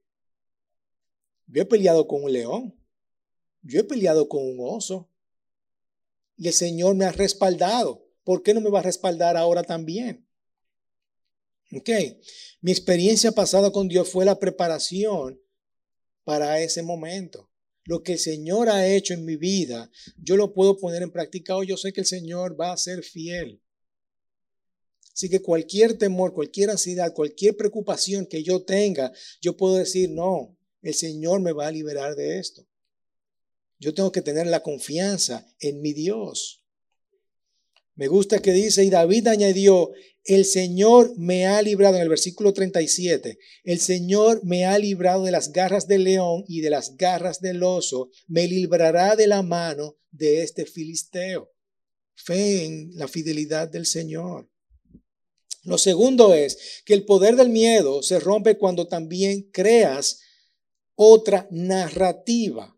yo 1.47 1.63
he 1.63 1.65
peleado 1.65 2.07
con 2.07 2.25
un 2.25 2.33
león, 2.33 2.75
yo 3.63 3.81
he 3.81 3.85
peleado 3.85 4.29
con 4.29 4.43
un 4.43 4.59
oso, 4.61 5.11
y 6.37 6.49
el 6.49 6.53
Señor 6.53 6.95
me 6.97 7.05
ha 7.05 7.13
respaldado. 7.13 8.05
¿Por 8.25 8.43
qué 8.43 8.55
no 8.55 8.61
me 8.61 8.71
va 8.71 8.81
a 8.81 8.83
respaldar 8.83 9.37
ahora 9.37 9.63
también? 9.63 10.27
Ok, 11.77 11.91
mi 12.61 12.73
experiencia 12.73 13.33
pasada 13.33 13.71
con 13.71 13.89
Dios 13.89 14.09
fue 14.09 14.25
la 14.25 14.39
preparación 14.39 15.41
para 16.25 16.61
ese 16.61 16.83
momento 16.83 17.51
lo 17.85 18.03
que 18.03 18.13
el 18.13 18.19
Señor 18.19 18.69
ha 18.69 18.87
hecho 18.87 19.15
en 19.15 19.25
mi 19.25 19.37
vida, 19.37 19.91
yo 20.17 20.37
lo 20.37 20.53
puedo 20.53 20.79
poner 20.79 21.03
en 21.03 21.11
práctica 21.11 21.57
o 21.57 21.63
yo 21.63 21.77
sé 21.77 21.93
que 21.93 22.01
el 22.01 22.07
Señor 22.07 22.59
va 22.59 22.73
a 22.73 22.77
ser 22.77 23.03
fiel. 23.03 23.61
Así 25.13 25.29
que 25.29 25.41
cualquier 25.41 25.97
temor, 25.97 26.33
cualquier 26.33 26.71
ansiedad, 26.71 27.13
cualquier 27.13 27.57
preocupación 27.57 28.27
que 28.27 28.43
yo 28.43 28.65
tenga, 28.65 29.13
yo 29.41 29.57
puedo 29.57 29.77
decir, 29.77 30.11
no, 30.11 30.57
el 30.85 30.95
Señor 30.95 31.41
me 31.41 31.53
va 31.53 31.67
a 31.67 31.73
liberar 31.73 32.15
de 32.15 32.39
esto. 32.39 32.67
Yo 33.79 33.95
tengo 33.95 34.13
que 34.13 34.23
tener 34.23 34.47
la 34.47 34.63
confianza 34.63 35.47
en 35.59 35.81
mi 35.81 35.93
Dios. 35.95 36.63
Me 37.95 38.07
gusta 38.07 38.41
que 38.41 38.53
dice, 38.53 38.85
y 38.85 38.91
David 38.91 39.29
añadió, 39.29 39.93
el 40.25 40.45
Señor 40.45 41.13
me 41.17 41.47
ha 41.47 41.63
librado, 41.63 41.97
en 41.97 42.03
el 42.03 42.09
versículo 42.09 42.53
37, 42.53 43.39
el 43.65 43.81
Señor 43.81 44.45
me 44.45 44.67
ha 44.67 44.79
librado 44.79 45.25
de 45.25 45.31
las 45.31 45.53
garras 45.53 45.89
del 45.89 46.05
león 46.05 46.45
y 46.49 46.61
de 46.61 46.71
las 46.71 46.97
garras 46.97 47.41
del 47.41 47.63
oso, 47.63 48.11
me 48.27 48.47
librará 48.47 49.17
de 49.17 49.27
la 49.27 49.43
mano 49.43 49.97
de 50.11 50.43
este 50.43 50.67
filisteo. 50.67 51.51
Fe 52.15 52.67
en 52.67 52.91
la 52.95 53.09
fidelidad 53.09 53.69
del 53.69 53.87
Señor. 53.87 54.51
Lo 55.63 55.79
segundo 55.79 56.35
es 56.35 56.83
que 56.85 56.93
el 56.93 57.07
poder 57.07 57.37
del 57.37 57.49
miedo 57.49 58.03
se 58.03 58.21
rompe 58.21 58.59
cuando 58.59 58.87
también 58.87 59.51
creas 59.51 60.21
otra 60.95 61.47
narrativa. 61.51 62.77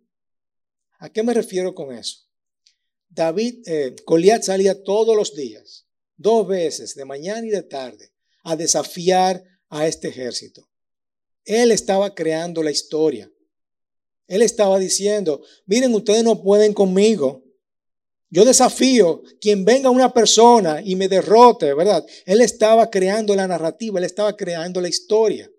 ¿A 0.98 1.10
qué 1.10 1.22
me 1.22 1.34
refiero 1.34 1.74
con 1.74 1.92
eso? 1.92 2.26
David, 3.08 3.62
eh, 3.66 3.96
Goliat 4.06 4.42
salía 4.42 4.82
todos 4.82 5.16
los 5.16 5.34
días, 5.34 5.86
dos 6.16 6.46
veces, 6.46 6.94
de 6.94 7.04
mañana 7.04 7.46
y 7.46 7.50
de 7.50 7.62
tarde, 7.62 8.12
a 8.42 8.56
desafiar 8.56 9.42
a 9.68 9.86
este 9.86 10.08
ejército. 10.08 10.68
Él 11.44 11.72
estaba 11.72 12.14
creando 12.14 12.62
la 12.62 12.70
historia. 12.70 13.30
Él 14.26 14.42
estaba 14.42 14.78
diciendo, 14.78 15.42
miren, 15.66 15.94
ustedes 15.94 16.24
no 16.24 16.42
pueden 16.42 16.74
conmigo. 16.74 17.44
Yo 18.28 18.44
desafío 18.44 19.22
quien 19.40 19.64
venga 19.64 19.88
una 19.88 20.12
persona 20.12 20.82
y 20.84 20.96
me 20.96 21.08
derrote, 21.08 21.72
¿verdad? 21.74 22.04
Él 22.24 22.40
estaba 22.40 22.90
creando 22.90 23.36
la 23.36 23.46
narrativa, 23.46 23.98
él 23.98 24.04
estaba 24.04 24.36
creando 24.36 24.80
la 24.80 24.88
historia. 24.88 25.50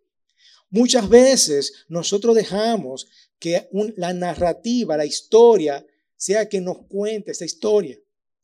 Muchas 0.69 1.07
veces 1.07 1.85
nosotros 1.87 2.35
dejamos 2.35 3.07
que 3.39 3.69
la 3.95 4.13
narrativa, 4.13 4.97
la 4.97 5.05
historia, 5.05 5.85
sea 6.15 6.49
que 6.49 6.59
nos 6.59 6.85
cuente 6.87 7.31
esta 7.31 7.45
historia, 7.45 7.97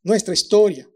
nuestra 0.03 0.33
historia. 0.33 0.89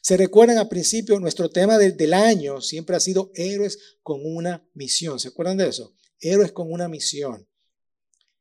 Se 0.00 0.16
recuerdan 0.16 0.58
al 0.58 0.68
principio, 0.68 1.18
nuestro 1.18 1.50
tema 1.50 1.78
del, 1.78 2.14
año 2.14 2.60
siempre 2.60 2.94
ha 2.94 3.00
sido 3.00 3.32
héroes 3.34 3.96
con 4.02 4.24
una 4.24 4.64
misión. 4.72 5.18
¿Se 5.18 5.28
acuerdan 5.28 5.56
de 5.56 5.68
eso? 5.68 5.94
Héroes 6.20 6.52
con 6.52 6.72
una 6.72 6.88
misión. 6.88 7.46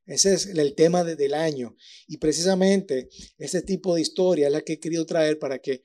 Ese 0.06 0.36
es 0.36 0.46
el 0.46 0.76
tema 0.76 1.04
del 1.04 1.34
año. 1.34 1.76
Y 2.08 2.18
precisamente 2.18 3.10
ese 3.40 3.64
tipo 3.64 3.96
de 3.96 4.02
historia 4.02 4.46
es 4.46 4.54
la 4.54 4.62
que 4.62 4.74
he 4.74 4.80
querido 4.80 5.08
traer 5.08 5.40
para 5.40 5.58
que 5.58 5.82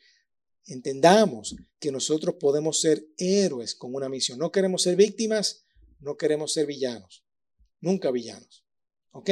entendamos 0.66 1.56
que 1.78 1.90
nosotros 1.90 2.34
podemos 2.38 2.78
ser 2.78 3.06
héroes 3.16 3.74
con 3.74 3.94
una 3.94 4.10
misión. 4.10 4.38
No 4.38 4.52
queremos 4.52 4.82
ser 4.82 4.96
víctimas, 4.96 5.64
no 6.00 6.16
queremos 6.16 6.52
ser 6.52 6.66
villanos. 6.66 7.24
Nunca 7.80 8.10
villanos. 8.10 8.64
¿Ok? 9.12 9.30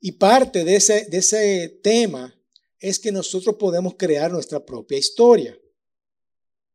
Y 0.00 0.12
parte 0.12 0.64
de 0.64 0.76
ese, 0.76 1.06
de 1.06 1.18
ese 1.18 1.80
tema 1.82 2.34
es 2.78 2.98
que 2.98 3.10
nosotros 3.12 3.56
podemos 3.56 3.94
crear 3.96 4.30
nuestra 4.30 4.64
propia 4.64 4.98
historia. 4.98 5.58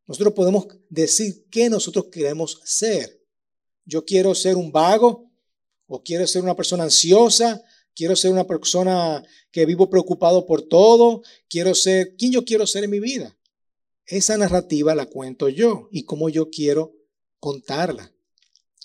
Nosotros 0.08 0.34
podemos 0.34 0.67
decir 0.89 1.46
qué 1.50 1.70
nosotros 1.70 2.08
queremos 2.12 2.60
ser. 2.65 3.24
Yo 3.86 4.04
quiero 4.04 4.36
ser 4.36 4.56
un 4.56 4.72
vago 4.72 5.32
o 5.88 6.04
quiero 6.04 6.26
ser 6.28 6.41
una 6.41 6.56
persona 6.56 6.84
ansiosa, 6.84 7.63
quiero 7.96 8.15
ser 8.15 8.32
una 8.32 8.46
persona 8.48 9.24
que 9.52 9.65
vivo 9.65 9.89
preocupado 9.89 10.46
por 10.46 10.63
todo, 10.63 11.22
quiero 11.50 11.76
ser, 11.76 12.15
¿quién 12.17 12.32
yo 12.32 12.44
quiero 12.44 12.65
ser 12.65 12.84
en 12.84 12.89
mi 12.91 13.00
vida? 13.00 13.38
Esa 14.06 14.38
narrativa 14.38 14.96
la 14.96 15.06
cuento 15.06 15.50
yo 15.50 15.88
y 15.91 16.04
cómo 16.04 16.30
yo 16.30 16.50
quiero 16.50 17.01
contarla. 17.42 18.14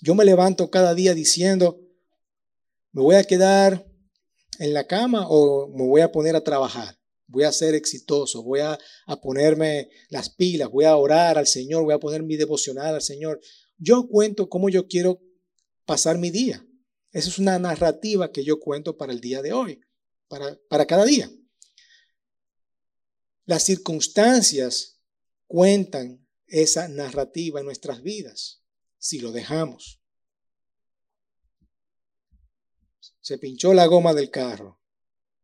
Yo 0.01 0.15
me 0.15 0.25
levanto 0.25 0.69
cada 0.69 0.93
día 0.93 1.13
diciendo, 1.13 1.79
me 2.91 3.01
voy 3.01 3.15
a 3.15 3.23
quedar 3.23 3.87
en 4.59 4.73
la 4.73 4.87
cama 4.87 5.27
o 5.29 5.69
me 5.69 5.87
voy 5.87 6.01
a 6.01 6.11
poner 6.11 6.35
a 6.35 6.43
trabajar. 6.43 6.97
voy 7.29 7.43
a 7.43 7.51
ser 7.51 7.75
exitoso, 7.75 8.41
voy 8.41 8.61
a, 8.61 8.77
ponerme 9.21 9.89
las 10.09 10.29
pilas, 10.29 10.69
voy 10.71 10.85
a 10.85 10.95
orar 10.95 11.37
al 11.37 11.45
Señor, 11.45 11.83
voy 11.83 11.93
a 11.93 11.99
poner 11.99 12.23
mi 12.23 12.37
devocional 12.37 12.95
al 12.95 13.01
Señor. 13.01 13.39
Yo 13.77 14.07
cuento 14.07 14.49
cómo 14.49 14.69
yo 14.69 14.87
quiero 14.87 15.21
pasar 15.85 16.17
mi 16.17 16.31
día. 16.31 16.65
Esa 17.11 17.29
es 17.29 17.37
una 17.37 17.59
narrativa 17.59 18.31
que 18.31 18.43
yo 18.43 18.59
cuento 18.59 18.97
para 18.97 19.11
el 19.11 19.19
día 19.19 19.41
de 19.41 19.53
hoy, 19.53 19.81
para, 20.29 20.57
para 20.69 20.85
cada 20.85 21.05
día. 21.05 21.29
Las 23.45 23.63
circunstancias 23.63 25.01
cuentan 25.47 26.26
esa 26.47 26.87
narrativa 26.87 27.59
en 27.59 27.65
nuestras 27.65 28.01
vidas, 28.01 28.61
si 28.97 29.19
lo 29.19 29.31
dejamos. 29.31 30.01
Se 33.21 33.37
pinchó 33.37 33.73
la 33.73 33.85
goma 33.87 34.13
del 34.13 34.29
carro. 34.29 34.79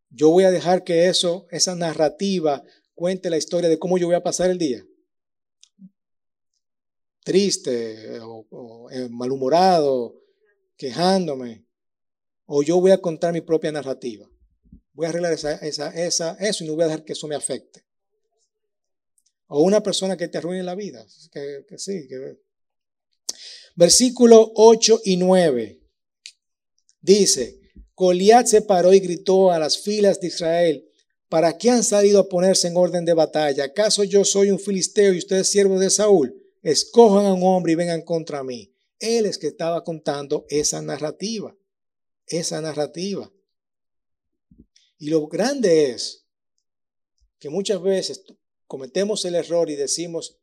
Yo 0.09 0.29
voy 0.29 0.43
a 0.43 0.51
dejar 0.51 0.83
que 0.83 1.07
eso, 1.07 1.47
esa 1.51 1.75
narrativa, 1.75 2.63
cuente 2.93 3.29
la 3.29 3.37
historia 3.37 3.69
de 3.69 3.79
cómo 3.79 3.97
yo 3.97 4.07
voy 4.07 4.15
a 4.15 4.23
pasar 4.23 4.49
el 4.49 4.57
día. 4.57 4.85
Triste 7.23 8.19
o, 8.21 8.89
eh, 8.91 9.09
malhumorado, 9.09 10.21
quejándome. 10.77 11.65
O 12.45 12.63
yo 12.63 12.79
voy 12.79 12.91
a 12.91 12.99
contar 12.99 13.33
mi 13.33 13.41
propia 13.41 13.71
narrativa. 13.71 14.29
Voy 14.93 15.05
a 15.05 15.09
arreglar 15.09 15.33
esa, 15.33 15.53
esa, 15.55 15.89
esa, 15.89 16.33
eso 16.39 16.63
y 16.63 16.67
no 16.67 16.75
voy 16.75 16.83
a 16.83 16.87
dejar 16.87 17.03
que 17.03 17.13
eso 17.13 17.27
me 17.27 17.35
afecte. 17.35 17.85
O 19.47 19.61
una 19.61 19.83
persona 19.83 20.17
que 20.17 20.27
te 20.27 20.37
arruine 20.37 20.63
la 20.63 20.75
vida. 20.75 21.05
Que, 21.31 21.65
que 21.67 21.77
sí. 21.77 22.07
Versículo 23.75 24.51
8 24.55 25.01
y 25.05 25.17
9 25.17 25.79
dice, 27.01 27.59
Goliat 27.95 28.47
se 28.47 28.61
paró 28.61 28.93
y 28.93 28.99
gritó 28.99 29.51
a 29.51 29.59
las 29.59 29.77
filas 29.79 30.19
de 30.19 30.27
Israel, 30.27 30.89
¿para 31.29 31.57
qué 31.57 31.69
han 31.69 31.83
salido 31.83 32.19
a 32.19 32.29
ponerse 32.29 32.67
en 32.67 32.77
orden 32.77 33.05
de 33.05 33.13
batalla? 33.13 33.65
¿Acaso 33.65 34.03
yo 34.03 34.23
soy 34.25 34.51
un 34.51 34.59
filisteo 34.59 35.13
y 35.13 35.17
ustedes 35.17 35.47
siervos 35.47 35.79
de 35.79 35.89
Saúl? 35.89 36.35
Escojan 36.61 37.25
a 37.25 37.33
un 37.33 37.43
hombre 37.43 37.73
y 37.73 37.75
vengan 37.75 38.01
contra 38.01 38.43
mí. 38.43 38.73
Él 38.99 39.25
es 39.25 39.37
que 39.37 39.47
estaba 39.47 39.83
contando 39.83 40.45
esa 40.49 40.81
narrativa, 40.81 41.55
esa 42.27 42.61
narrativa. 42.61 43.31
Y 44.97 45.09
lo 45.09 45.27
grande 45.27 45.89
es 45.89 46.25
que 47.39 47.49
muchas 47.49 47.81
veces 47.81 48.23
cometemos 48.73 49.23
el 49.25 49.35
error 49.35 49.69
y 49.69 49.75
decimos, 49.75 50.39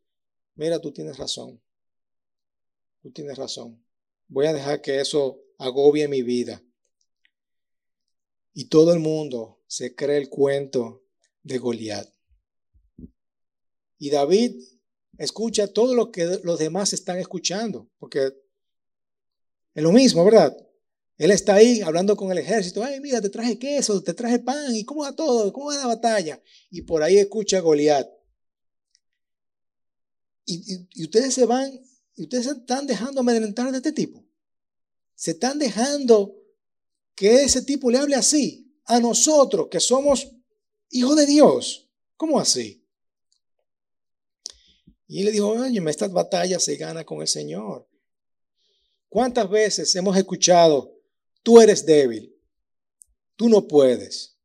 mira, 0.55 0.79
tú 0.79 0.93
tienes 0.93 1.17
razón, 1.17 1.61
tú 3.01 3.11
tienes 3.11 3.37
razón, 3.37 3.85
voy 4.29 4.45
a 4.45 4.53
dejar 4.53 4.81
que 4.81 5.01
eso 5.01 5.43
agobie 5.57 6.07
mi 6.07 6.21
vida. 6.21 6.63
Y 8.53 8.69
todo 8.69 8.93
el 8.93 8.99
mundo 8.99 9.59
se 9.67 9.95
cree 9.95 10.17
el 10.17 10.29
cuento 10.29 11.03
de 11.43 11.57
Goliat. 11.57 12.07
Y 13.97 14.09
David 14.11 14.63
escucha 15.17 15.67
todo 15.67 15.93
lo 15.93 16.09
que 16.09 16.39
los 16.45 16.57
demás 16.57 16.93
están 16.93 17.17
escuchando, 17.17 17.89
porque 17.99 18.31
es 19.73 19.83
lo 19.83 19.91
mismo, 19.91 20.23
¿verdad? 20.23 20.55
Él 21.17 21.31
está 21.31 21.55
ahí 21.55 21.81
hablando 21.81 22.15
con 22.15 22.31
el 22.31 22.37
ejército. 22.37 22.81
Ay, 22.81 23.01
mira, 23.01 23.19
te 23.19 23.29
traje 23.29 23.59
queso, 23.59 24.01
te 24.01 24.13
traje 24.13 24.39
pan, 24.39 24.73
¿y 24.73 24.85
cómo 24.85 25.01
va 25.01 25.13
todo? 25.13 25.51
¿Cómo 25.51 25.65
va 25.65 25.75
la 25.75 25.87
batalla? 25.87 26.41
Y 26.69 26.83
por 26.83 27.03
ahí 27.03 27.17
escucha 27.17 27.57
a 27.57 27.59
Goliat. 27.59 28.20
Y, 30.51 31.03
ustedes 31.03 31.33
se 31.33 31.45
van, 31.45 31.71
y 32.15 32.23
ustedes 32.23 32.45
se 32.45 32.51
están 32.51 32.85
dejando 32.85 33.21
amedrentar 33.21 33.71
de 33.71 33.77
este 33.77 33.91
tipo. 33.91 34.23
Se 35.15 35.31
están 35.31 35.59
dejando 35.59 36.35
que 37.15 37.43
ese 37.43 37.61
tipo 37.61 37.89
le 37.89 37.99
hable 37.99 38.15
así 38.15 38.73
a 38.85 38.99
nosotros 38.99 39.67
que 39.69 39.79
somos 39.79 40.27
hijos 40.89 41.15
de 41.15 41.25
Dios. 41.25 41.87
¿Cómo 42.17 42.39
así? 42.39 42.83
Y 45.07 45.23
le 45.23 45.31
dijo, 45.31 45.49
oye, 45.49 45.81
estas 45.89 46.11
batallas 46.11 46.63
se 46.63 46.75
gana 46.75 47.05
con 47.05 47.21
el 47.21 47.27
Señor. 47.27 47.87
¿Cuántas 49.09 49.49
veces 49.49 49.93
hemos 49.95 50.15
escuchado, 50.15 50.97
tú 51.43 51.59
eres 51.59 51.85
débil, 51.85 52.33
tú 53.35 53.49
no 53.49 53.67
puedes? 53.67 54.37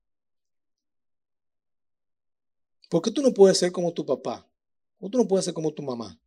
¿Por 2.89 3.03
qué 3.03 3.11
tú 3.11 3.23
no 3.23 3.33
puedes 3.33 3.59
ser 3.59 3.73
como 3.73 3.93
tu 3.93 4.05
papá? 4.05 4.49
¿O 4.99 5.11
tú 5.11 5.19
no 5.19 5.29
puedes 5.29 5.45
ser 5.45 5.55
como 5.55 5.73
tu 5.73 5.83
mamá? 5.83 6.21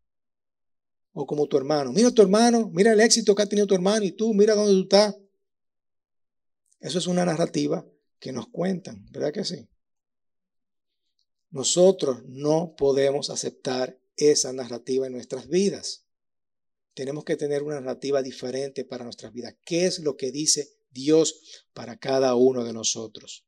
O 1.13 1.25
como 1.25 1.47
tu 1.47 1.57
hermano. 1.57 1.91
Mira 1.91 2.09
a 2.09 2.13
tu 2.13 2.21
hermano, 2.21 2.69
mira 2.73 2.93
el 2.93 2.99
éxito 2.99 3.33
que 3.35 3.41
ha 3.41 3.49
tenido 3.49 3.67
tu 3.67 3.75
hermano 3.75 4.05
y 4.05 4.11
tú, 4.11 4.33
mira 4.33 4.55
dónde 4.55 4.73
tú 4.73 4.81
estás. 4.81 5.15
Eso 6.79 6.99
es 6.99 7.07
una 7.07 7.25
narrativa 7.25 7.85
que 8.19 8.31
nos 8.31 8.47
cuentan, 8.47 9.05
¿verdad 9.11 9.33
que 9.33 9.43
sí? 9.43 9.67
Nosotros 11.51 12.23
no 12.25 12.75
podemos 12.77 13.29
aceptar 13.29 13.99
esa 14.15 14.53
narrativa 14.53 15.07
en 15.07 15.13
nuestras 15.13 15.47
vidas. 15.47 16.05
Tenemos 16.93 17.23
que 17.23 17.37
tener 17.37 17.63
una 17.63 17.79
narrativa 17.79 18.21
diferente 18.21 18.85
para 18.85 19.03
nuestras 19.03 19.33
vidas. 19.33 19.55
¿Qué 19.65 19.85
es 19.85 19.99
lo 19.99 20.15
que 20.15 20.31
dice 20.31 20.69
Dios 20.91 21.65
para 21.73 21.97
cada 21.97 22.35
uno 22.35 22.63
de 22.63 22.73
nosotros? 22.73 23.45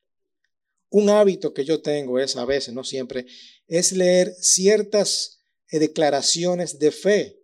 Un 0.91 1.09
hábito 1.09 1.53
que 1.53 1.65
yo 1.65 1.81
tengo 1.81 2.19
es 2.19 2.35
a 2.35 2.45
veces, 2.45 2.73
no 2.73 2.83
siempre, 2.83 3.25
es 3.67 3.91
leer 3.91 4.35
ciertas 4.39 5.39
eh, 5.71 5.79
declaraciones 5.79 6.77
de 6.77 6.91
fe 6.91 7.39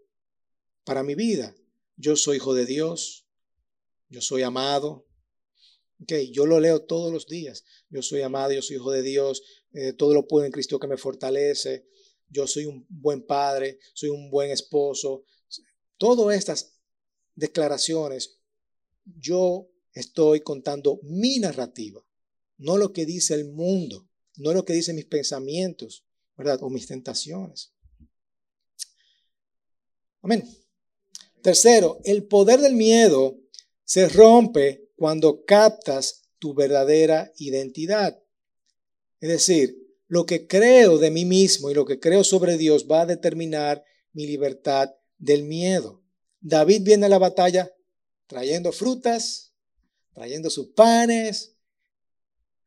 para 0.83 1.01
mi 1.01 1.15
vida. 1.15 1.55
Yo 1.95 2.15
soy 2.15 2.38
hijo 2.38 2.53
de 2.53 2.67
Dios, 2.67 3.25
yo 4.10 4.21
soy 4.21 4.43
amado, 4.43 5.07
Okay, 6.03 6.31
yo 6.31 6.45
lo 6.45 6.60
leo 6.60 6.83
todos 6.83 7.12
los 7.12 7.27
días. 7.27 7.63
Yo 7.89 8.01
soy 8.01 8.21
amado, 8.21 8.51
yo 8.51 8.62
soy 8.62 8.75
hijo 8.75 8.91
de 8.91 9.01
Dios, 9.01 9.41
eh, 9.73 9.93
todo 9.93 10.13
lo 10.13 10.27
puedo 10.27 10.45
en 10.45 10.51
Cristo 10.51 10.79
que 10.79 10.88
me 10.88 10.97
fortalece. 10.97 11.88
Yo 12.29 12.45
soy 12.45 12.65
un 12.65 12.86
buen 12.89 13.25
padre, 13.25 13.79
soy 13.93 14.10
un 14.10 14.29
buen 14.29 14.51
esposo. 14.51 15.23
Todas 15.97 16.38
estas 16.38 16.77
declaraciones, 17.36 18.39
yo 19.05 19.69
estoy 19.93 20.41
contando 20.41 20.99
mi 21.03 21.39
narrativa, 21.39 22.05
no 22.58 22.78
lo 22.78 22.93
que 22.93 23.06
dice 23.06 23.34
el 23.34 23.46
mundo, 23.46 24.08
no 24.38 24.54
lo 24.54 24.65
que 24.65 24.74
dicen 24.74 24.96
mis 24.96 25.06
pensamientos, 25.06 26.06
¿verdad? 26.36 26.60
O 26.62 26.70
mis 26.70 26.88
tentaciones. 26.88 27.74
Amén. 30.22 30.48
Tercero, 31.41 32.00
el 32.04 32.26
poder 32.26 32.60
del 32.60 32.74
miedo 32.74 33.39
se 33.84 34.10
rompe 34.10 34.89
cuando 34.96 35.46
captas 35.46 36.24
tu 36.39 36.54
verdadera 36.54 37.32
identidad. 37.38 38.22
Es 39.20 39.30
decir, 39.30 39.78
lo 40.08 40.26
que 40.26 40.48
creo 40.48 40.98
de 40.98 41.12
mí 41.12 41.26
mismo 41.26 41.70
y 41.70 41.74
lo 41.74 41.86
que 41.86 42.00
creo 42.00 42.24
sobre 42.24 42.58
Dios 42.58 42.88
va 42.89 43.02
a 43.02 43.06
determinar 43.06 43.84
mi 44.13 44.26
libertad 44.26 44.93
del 45.17 45.43
miedo. 45.43 46.04
David 46.39 46.84
viene 46.84 47.06
a 47.08 47.10
la 47.10 47.17
batalla 47.17 47.72
trayendo 48.28 48.72
frutas, 48.72 49.54
trayendo 50.13 50.50
sus 50.50 50.67
panes, 50.67 51.57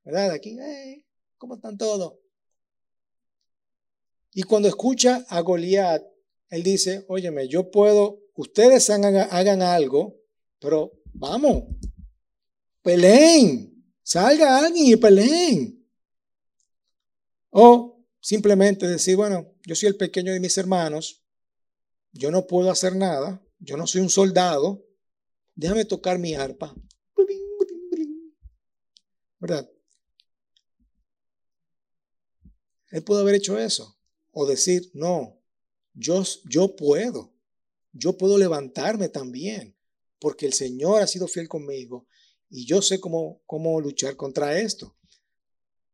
¿verdad? 0.05 0.31
Aquí, 0.33 0.57
¿cómo 1.39 1.55
están 1.55 1.77
todos? 1.77 2.15
Y 4.33 4.43
cuando 4.43 4.69
escucha 4.69 5.25
a 5.29 5.41
Goliat, 5.41 6.03
él 6.51 6.63
dice, 6.63 7.05
óyeme, 7.09 7.49
yo 7.49 7.71
puedo, 7.71 8.21
ustedes 8.35 8.89
hagan, 8.91 9.17
hagan 9.17 9.63
algo, 9.63 10.17
pero 10.59 10.93
vamos, 11.13 11.65
peleen, 12.83 13.85
salga 14.03 14.59
alguien 14.59 14.87
y 14.87 14.97
peleen. 14.97 15.89
O 17.51 18.05
simplemente 18.21 18.87
decir, 18.87 19.17
bueno, 19.17 19.55
yo 19.67 19.75
soy 19.75 19.89
el 19.89 19.97
pequeño 19.97 20.33
de 20.33 20.41
mis 20.41 20.57
hermanos, 20.59 21.25
yo 22.13 22.31
no 22.31 22.47
puedo 22.47 22.71
hacer 22.71 22.95
nada, 22.97 23.43
yo 23.59 23.77
no 23.77 23.87
soy 23.87 24.01
un 24.01 24.11
soldado, 24.11 24.85
déjame 25.55 25.85
tocar 25.85 26.19
mi 26.19 26.35
arpa. 26.35 26.75
¿Verdad? 29.39 29.71
Él 32.91 33.03
pudo 33.03 33.21
haber 33.21 33.35
hecho 33.35 33.59
eso. 33.59 33.97
O 34.33 34.47
decir, 34.47 34.91
no, 34.95 35.41
yo, 35.95 36.23
yo 36.49 36.77
puedo. 36.77 37.33
Yo 37.93 38.17
puedo 38.17 38.39
levantarme 38.39 39.09
también, 39.09 39.77
porque 40.21 40.47
el 40.47 40.53
Señor 40.53 41.03
ha 41.03 41.07
sido 41.07 41.27
fiel 41.27 41.49
conmigo 41.49 42.07
y 42.49 42.67
yo 42.67 42.83
sé 42.83 43.01
cómo, 43.01 43.43
cómo 43.47 43.81
luchar 43.81 44.17
contra 44.17 44.59
esto. 44.59 44.97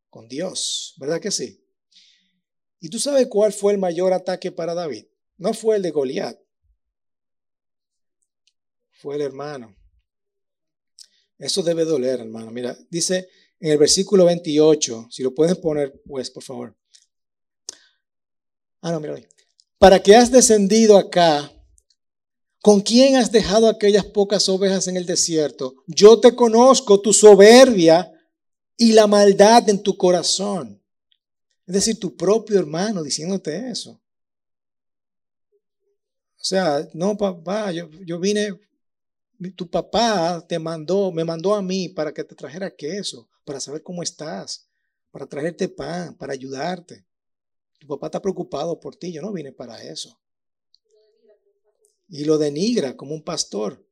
Con 0.09 0.27
Dios, 0.27 0.95
¿verdad 0.97 1.19
que 1.19 1.31
sí? 1.31 1.63
¿Y 2.79 2.89
tú 2.89 2.99
sabes 2.99 3.27
cuál 3.27 3.53
fue 3.53 3.73
el 3.73 3.79
mayor 3.79 4.13
ataque 4.13 4.51
para 4.51 4.73
David? 4.73 5.05
No 5.37 5.53
fue 5.53 5.77
el 5.77 5.81
de 5.81 5.91
Goliat. 5.91 6.39
Fue 8.91 9.15
el 9.15 9.21
hermano. 9.21 9.75
Eso 11.37 11.61
debe 11.61 11.85
doler, 11.85 12.19
hermano. 12.19 12.51
Mira, 12.51 12.77
dice 12.89 13.29
en 13.59 13.71
el 13.71 13.77
versículo 13.77 14.25
28, 14.25 15.07
si 15.11 15.23
lo 15.23 15.33
pueden 15.33 15.55
poner, 15.57 16.01
pues, 16.05 16.31
por 16.31 16.43
favor. 16.43 16.75
Ah, 18.81 18.91
no, 18.91 18.99
mira. 18.99 19.15
Para 19.77 20.01
que 20.01 20.15
has 20.15 20.31
descendido 20.31 20.97
acá 20.97 21.51
¿Con 22.67 22.81
quién 22.81 23.15
has 23.15 23.31
dejado 23.31 23.69
aquellas 23.69 24.03
pocas 24.03 24.49
ovejas 24.49 24.89
en 24.89 24.97
el 24.97 25.05
desierto? 25.05 25.85
Yo 25.87 26.19
te 26.19 26.35
conozco 26.35 26.99
tu 26.99 27.13
soberbia 27.13 28.11
y 28.75 28.91
la 28.91 29.07
maldad 29.07 29.69
en 29.69 29.81
tu 29.81 29.95
corazón. 29.95 30.77
Es 31.65 31.75
decir, 31.75 31.97
tu 31.97 32.17
propio 32.17 32.59
hermano 32.59 33.03
diciéndote 33.03 33.69
eso. 33.69 33.91
O 36.39 36.43
sea, 36.43 36.85
no, 36.93 37.15
papá, 37.15 37.71
yo, 37.71 37.89
yo 38.05 38.19
vine, 38.19 38.59
tu 39.55 39.69
papá 39.69 40.45
te 40.45 40.59
mandó, 40.59 41.09
me 41.13 41.23
mandó 41.23 41.55
a 41.55 41.61
mí 41.61 41.87
para 41.87 42.13
que 42.13 42.25
te 42.25 42.35
trajera 42.35 42.75
queso, 42.75 43.29
para 43.45 43.61
saber 43.61 43.81
cómo 43.81 44.03
estás, 44.03 44.67
para 45.09 45.25
traerte 45.25 45.69
pan, 45.69 46.15
para 46.15 46.33
ayudarte. 46.33 47.05
Tu 47.79 47.87
papá 47.87 48.07
está 48.07 48.21
preocupado 48.21 48.79
por 48.79 48.95
ti, 48.95 49.11
yo 49.11 49.21
no 49.21 49.31
vine 49.31 49.51
para 49.51 49.83
eso. 49.83 50.19
Y 52.09 52.25
lo 52.25 52.37
denigra 52.37 52.95
como 52.95 53.13
un 53.13 53.23
pastor. 53.23 53.85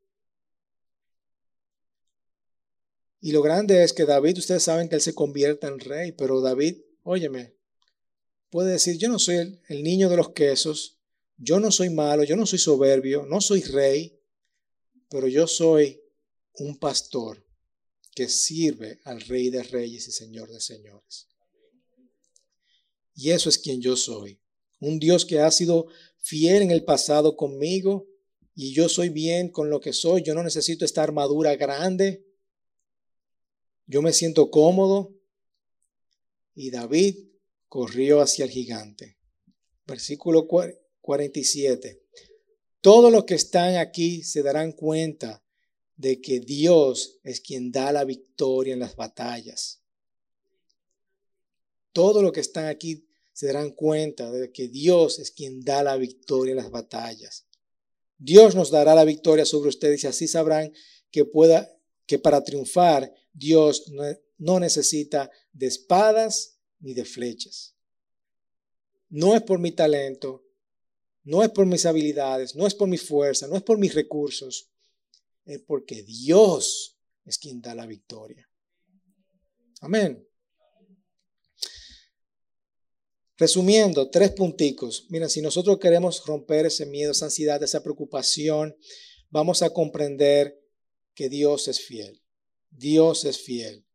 Y 3.19 3.32
lo 3.32 3.41
grande 3.41 3.84
es 3.84 3.93
que 3.93 4.06
David, 4.06 4.38
ustedes 4.38 4.63
saben 4.63 4.88
que 4.88 4.95
él 4.95 5.02
se 5.02 5.15
convierte 5.15 5.67
en 5.67 5.80
rey, 5.80 6.12
pero 6.12 6.41
David, 6.41 6.78
óyeme, 7.04 7.56
puede 8.50 8.74
decir, 8.74 8.98
yo 8.98 9.10
no 9.10 9.19
soy 9.19 9.38
el, 9.38 9.62
el 9.67 9.84
niño 9.84 10.10
de 10.10 10.17
los 10.17 10.30
quesos, 10.30 11.00
yo 11.38 11.60
no 11.60 11.71
soy 11.71 11.89
malo, 11.89 12.24
yo 12.24 12.36
no 12.36 12.45
soy 12.45 12.60
soberbio, 12.60 13.26
no 13.26 13.41
soy 13.41 13.62
rey, 13.63 14.21
pero 15.10 15.28
yo 15.28 15.48
soy 15.48 16.02
un 16.54 16.78
pastor 16.78 17.45
que 18.13 18.30
sirve 18.30 19.00
al 19.04 19.21
rey 19.21 19.50
de 19.50 19.62
reyes 19.63 20.08
y 20.08 20.12
señor 20.12 20.50
de 20.50 20.62
señores. 20.62 21.28
Y 23.15 23.32
eso 23.32 23.49
es 23.49 23.58
quien 23.58 23.82
yo 23.82 23.95
soy. 23.95 24.39
Un 24.80 24.99
Dios 24.99 25.25
que 25.25 25.39
ha 25.39 25.49
sido 25.49 25.88
fiel 26.17 26.62
en 26.62 26.71
el 26.71 26.84
pasado 26.84 27.38
conmigo 27.38 28.08
y 28.54 28.73
yo 28.73 28.89
soy 28.89 29.10
bien 29.10 29.49
con 29.49 29.69
lo 29.69 29.80
que 29.80 29.93
soy. 29.93 30.21
Yo 30.21 30.34
no 30.34 30.43
necesito 30.43 30.86
esta 30.86 31.04
armadura 31.04 31.56
grande. 31.56 32.25
Yo 33.86 34.01
me 34.01 34.13
siento 34.13 34.49
cómodo. 34.51 35.13
Y 36.54 36.71
David 36.71 37.17
corrió 37.67 38.21
hacia 38.21 38.45
el 38.45 38.51
gigante. 38.51 39.17
Versículo 39.86 40.47
47. 41.01 42.01
Todos 42.82 43.12
los 43.12 43.25
que 43.25 43.36
están 43.36 43.75
aquí 43.78 44.23
se 44.23 44.41
darán 44.41 44.71
cuenta 44.71 45.43
de 45.97 46.21
que 46.21 46.39
Dios 46.39 47.19
es 47.23 47.41
quien 47.41 47.71
da 47.71 47.91
la 47.91 48.04
victoria 48.06 48.73
en 48.73 48.80
las 48.80 48.95
batallas. 48.95 49.82
Todos 51.91 52.21
los 52.21 52.32
que 52.32 52.41
están 52.41 52.65
aquí 52.65 53.05
se 53.36 53.48
darán 53.48 53.71
cuenta 53.71 54.32
de 54.32 54.50
que 54.54 54.69
Dios 54.69 55.19
es 55.19 55.30
quien 55.30 55.60
da 55.60 55.84
la 55.84 55.98
victoria 55.98 56.52
en 56.52 56.58
las 56.58 56.71
batallas. 56.71 57.45
Dios 58.17 58.56
nos 58.56 58.71
dará 58.71 58.95
la 58.95 59.04
victoria 59.04 59.43
sobre 59.43 59.67
ustedes 59.67 60.06
y 60.06 60.08
así 60.08 60.26
sabrán 60.26 60.71
que 61.12 61.26
pueda 61.26 61.69
que 62.06 62.17
para 62.17 62.45
triunfar 62.45 63.13
Dios 63.34 63.91
no 64.38 64.60
necesita 64.62 65.30
de 65.52 65.65
espadas 65.65 66.60
ni 66.80 66.93
de 66.93 67.04
flechas. 67.04 67.76
No 69.10 69.36
es 69.36 69.41
por 69.41 69.60
mi 69.60 69.74
talento, 69.74 70.45
no 71.26 71.43
es 71.43 71.50
por 71.50 71.65
mis 71.65 71.86
habilidades, 71.86 72.56
no 72.56 72.65
es 72.65 72.74
por 72.74 72.88
mi 72.88 72.98
fuerza, 72.98 73.50
no 73.50 73.58
es 73.58 73.63
por 73.63 73.78
mis 73.78 73.93
recursos, 73.93 74.71
es 75.43 75.60
porque 75.60 76.04
Dios 76.04 76.98
es 77.26 77.38
quien 77.38 77.62
da 77.62 77.76
la 77.76 77.86
victoria. 77.86 78.50
Amén. 79.82 80.26
Resumiendo, 83.38 84.10
tres 84.10 84.32
punticos. 84.32 85.08
Mira, 85.10 85.28
si 85.28 85.41
nosotros 85.41 85.78
queremos 85.80 86.26
romper 86.26 86.65
ese 86.65 86.86
miedo, 86.86 87.12
esa 87.12 87.26
ansiedad, 87.26 87.62
esa 87.62 87.84
preocupación, 87.84 88.76
vamos 89.30 89.62
a 89.62 89.71
comprender 89.71 90.62
que 91.13 91.28
Dios 91.28 91.67
es 91.67 91.82
fiel. 91.82 92.21
Dios 92.71 93.26
es 93.26 93.39
fiel. 93.39 93.86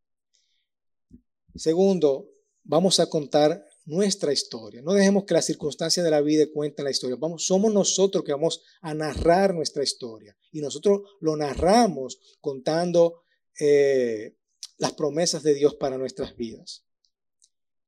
Segundo, 1.55 2.31
vamos 2.65 3.01
a 3.01 3.07
contar 3.07 3.65
nuestra 3.87 4.33
historia. 4.33 4.83
No 4.83 4.93
dejemos 4.93 5.25
que 5.25 5.35
las 5.35 5.47
circunstancias 5.47 6.05
de 6.05 6.11
la 6.11 6.21
vida 6.21 6.45
cuenten 6.53 6.85
la 6.85 6.91
historia. 6.91 7.17
Vamos, 7.19 7.47
somos 7.47 7.73
nosotros 7.73 8.25
que 8.25 8.33
vamos 8.33 8.63
a 8.83 8.95
narrar 8.95 9.55
nuestra 9.55 9.83
historia. 9.83 10.37
Y 10.53 10.61
nosotros 10.61 11.03
lo 11.21 11.37
narramos 11.37 12.21
contando 12.41 13.23
eh, 13.59 14.37
las 14.79 14.93
promesas 14.93 15.43
de 15.43 15.55
Dios 15.55 15.75
para 15.75 15.99
nuestras 15.99 16.37
vidas. 16.37 16.85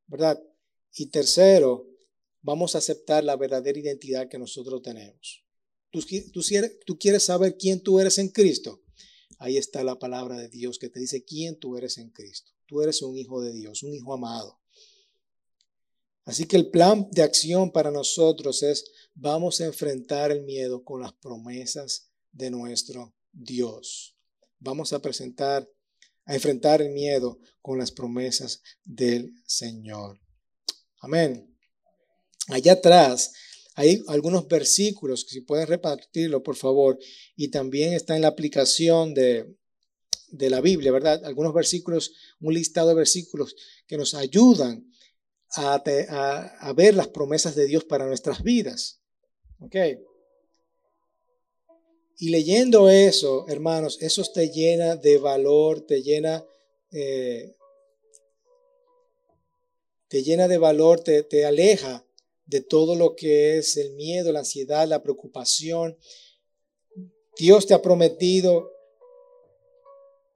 ¿Verdad? 0.06 0.42
Y 0.94 1.06
tercero, 1.06 1.86
vamos 2.42 2.74
a 2.74 2.78
aceptar 2.78 3.24
la 3.24 3.36
verdadera 3.36 3.78
identidad 3.78 4.28
que 4.28 4.38
nosotros 4.38 4.82
tenemos. 4.82 5.44
¿Tú, 5.90 6.96
quieres 6.98 7.22
saber 7.22 7.56
quién 7.58 7.82
tú 7.82 8.00
eres 8.00 8.18
en 8.18 8.28
Cristo? 8.28 8.82
Ahí 9.38 9.58
está 9.58 9.84
la 9.84 9.98
palabra 9.98 10.38
de 10.38 10.48
Dios 10.48 10.78
que 10.78 10.88
te 10.88 11.00
dice 11.00 11.24
quién 11.24 11.58
tú 11.58 11.76
eres 11.76 11.98
en 11.98 12.10
Cristo. 12.10 12.52
Tú 12.66 12.80
eres 12.80 13.02
un 13.02 13.16
hijo 13.16 13.42
de 13.42 13.52
Dios, 13.52 13.82
un 13.82 13.92
hijo 13.92 14.14
amado. 14.14 14.60
Así 16.24 16.46
que 16.46 16.56
el 16.56 16.70
plan 16.70 17.08
de 17.10 17.22
acción 17.22 17.72
para 17.72 17.90
nosotros 17.90 18.62
es, 18.62 18.84
vamos 19.14 19.60
a 19.60 19.66
enfrentar 19.66 20.30
el 20.30 20.44
miedo 20.44 20.84
con 20.84 21.00
las 21.00 21.12
promesas 21.14 22.10
de 22.30 22.50
nuestro 22.50 23.14
Dios. 23.32 24.16
Vamos 24.60 24.92
a 24.92 25.02
presentar, 25.02 25.68
a 26.24 26.34
enfrentar 26.34 26.80
el 26.80 26.90
miedo 26.90 27.38
con 27.60 27.78
las 27.78 27.90
promesas 27.90 28.62
del 28.84 29.34
Señor. 29.44 30.20
Amén. 31.02 31.54
Allá 32.48 32.72
atrás 32.72 33.32
hay 33.74 34.02
algunos 34.06 34.46
versículos, 34.48 35.26
si 35.28 35.40
pueden 35.40 35.66
repartirlo, 35.66 36.42
por 36.42 36.56
favor, 36.56 36.98
y 37.36 37.48
también 37.48 37.92
está 37.92 38.14
en 38.16 38.22
la 38.22 38.28
aplicación 38.28 39.12
de, 39.12 39.56
de 40.28 40.50
la 40.50 40.60
Biblia, 40.60 40.92
¿verdad? 40.92 41.24
Algunos 41.24 41.52
versículos, 41.52 42.12
un 42.40 42.54
listado 42.54 42.88
de 42.90 42.94
versículos 42.94 43.56
que 43.86 43.96
nos 43.96 44.14
ayudan 44.14 44.90
a, 45.54 45.82
a, 46.60 46.72
ver 46.72 46.94
las 46.94 47.08
promesas 47.08 47.54
de 47.54 47.66
Dios 47.66 47.84
para 47.84 48.06
nuestras 48.06 48.42
vidas. 48.42 49.00
¿Ok? 49.58 49.76
Y 52.18 52.28
leyendo 52.30 52.88
eso, 52.88 53.46
hermanos, 53.48 53.98
eso 54.00 54.22
te 54.32 54.50
llena 54.50 54.96
de 54.96 55.18
valor, 55.18 55.84
te 55.86 56.02
llena 56.02 56.44
eh, 56.92 57.56
te 60.12 60.22
llena 60.22 60.46
de 60.46 60.58
valor, 60.58 61.00
te, 61.00 61.46
aleja 61.46 62.06
de 62.44 62.60
todo 62.60 62.96
lo 62.96 63.16
que 63.16 63.56
es 63.56 63.78
el 63.78 63.94
miedo, 63.94 64.30
la 64.30 64.40
ansiedad, 64.40 64.86
la 64.86 65.02
preocupación. 65.02 65.96
Dios 67.38 67.66
te 67.66 67.72
ha 67.72 67.80
prometido, 67.80 68.70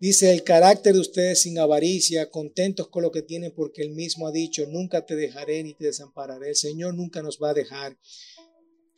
dice, 0.01 0.33
el 0.33 0.45
carácter 0.45 0.95
de 0.95 1.01
ustedes 1.01 1.43
sin 1.43 1.59
avaricia, 1.59 2.31
contentos 2.31 2.89
con 2.89 3.03
lo 3.03 3.13
que 3.13 3.21
tienen, 3.21 3.53
porque 3.55 3.83
Él 3.83 3.91
mismo 3.91 4.27
ha 4.27 4.33
dicho, 4.33 4.65
nunca 4.67 5.05
te 5.05 5.15
dejaré 5.15 5.63
ni 5.63 5.75
te 5.75 5.85
desampararé. 5.85 6.49
El 6.49 6.57
Señor 6.57 6.95
nunca 6.95 7.21
nos 7.21 7.39
va 7.39 7.51
a 7.51 7.55
dejar. 7.55 7.99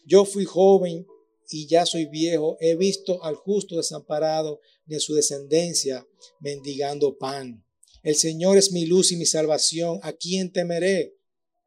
Yo 0.06 0.24
fui 0.24 0.44
joven 0.44 1.08
y 1.50 1.66
ya 1.66 1.86
soy 1.86 2.06
viejo, 2.06 2.56
he 2.60 2.76
visto 2.76 3.24
al 3.24 3.34
justo 3.34 3.76
desamparado 3.78 4.60
a 4.88 5.00
su 5.00 5.16
descendencia 5.16 6.06
mendigando 6.38 7.18
pan. 7.18 7.64
El 8.02 8.14
Señor 8.14 8.56
es 8.56 8.72
mi 8.72 8.86
luz 8.86 9.12
y 9.12 9.16
mi 9.16 9.26
salvación. 9.26 10.00
¿A 10.02 10.12
quién 10.12 10.52
temeré? 10.52 11.14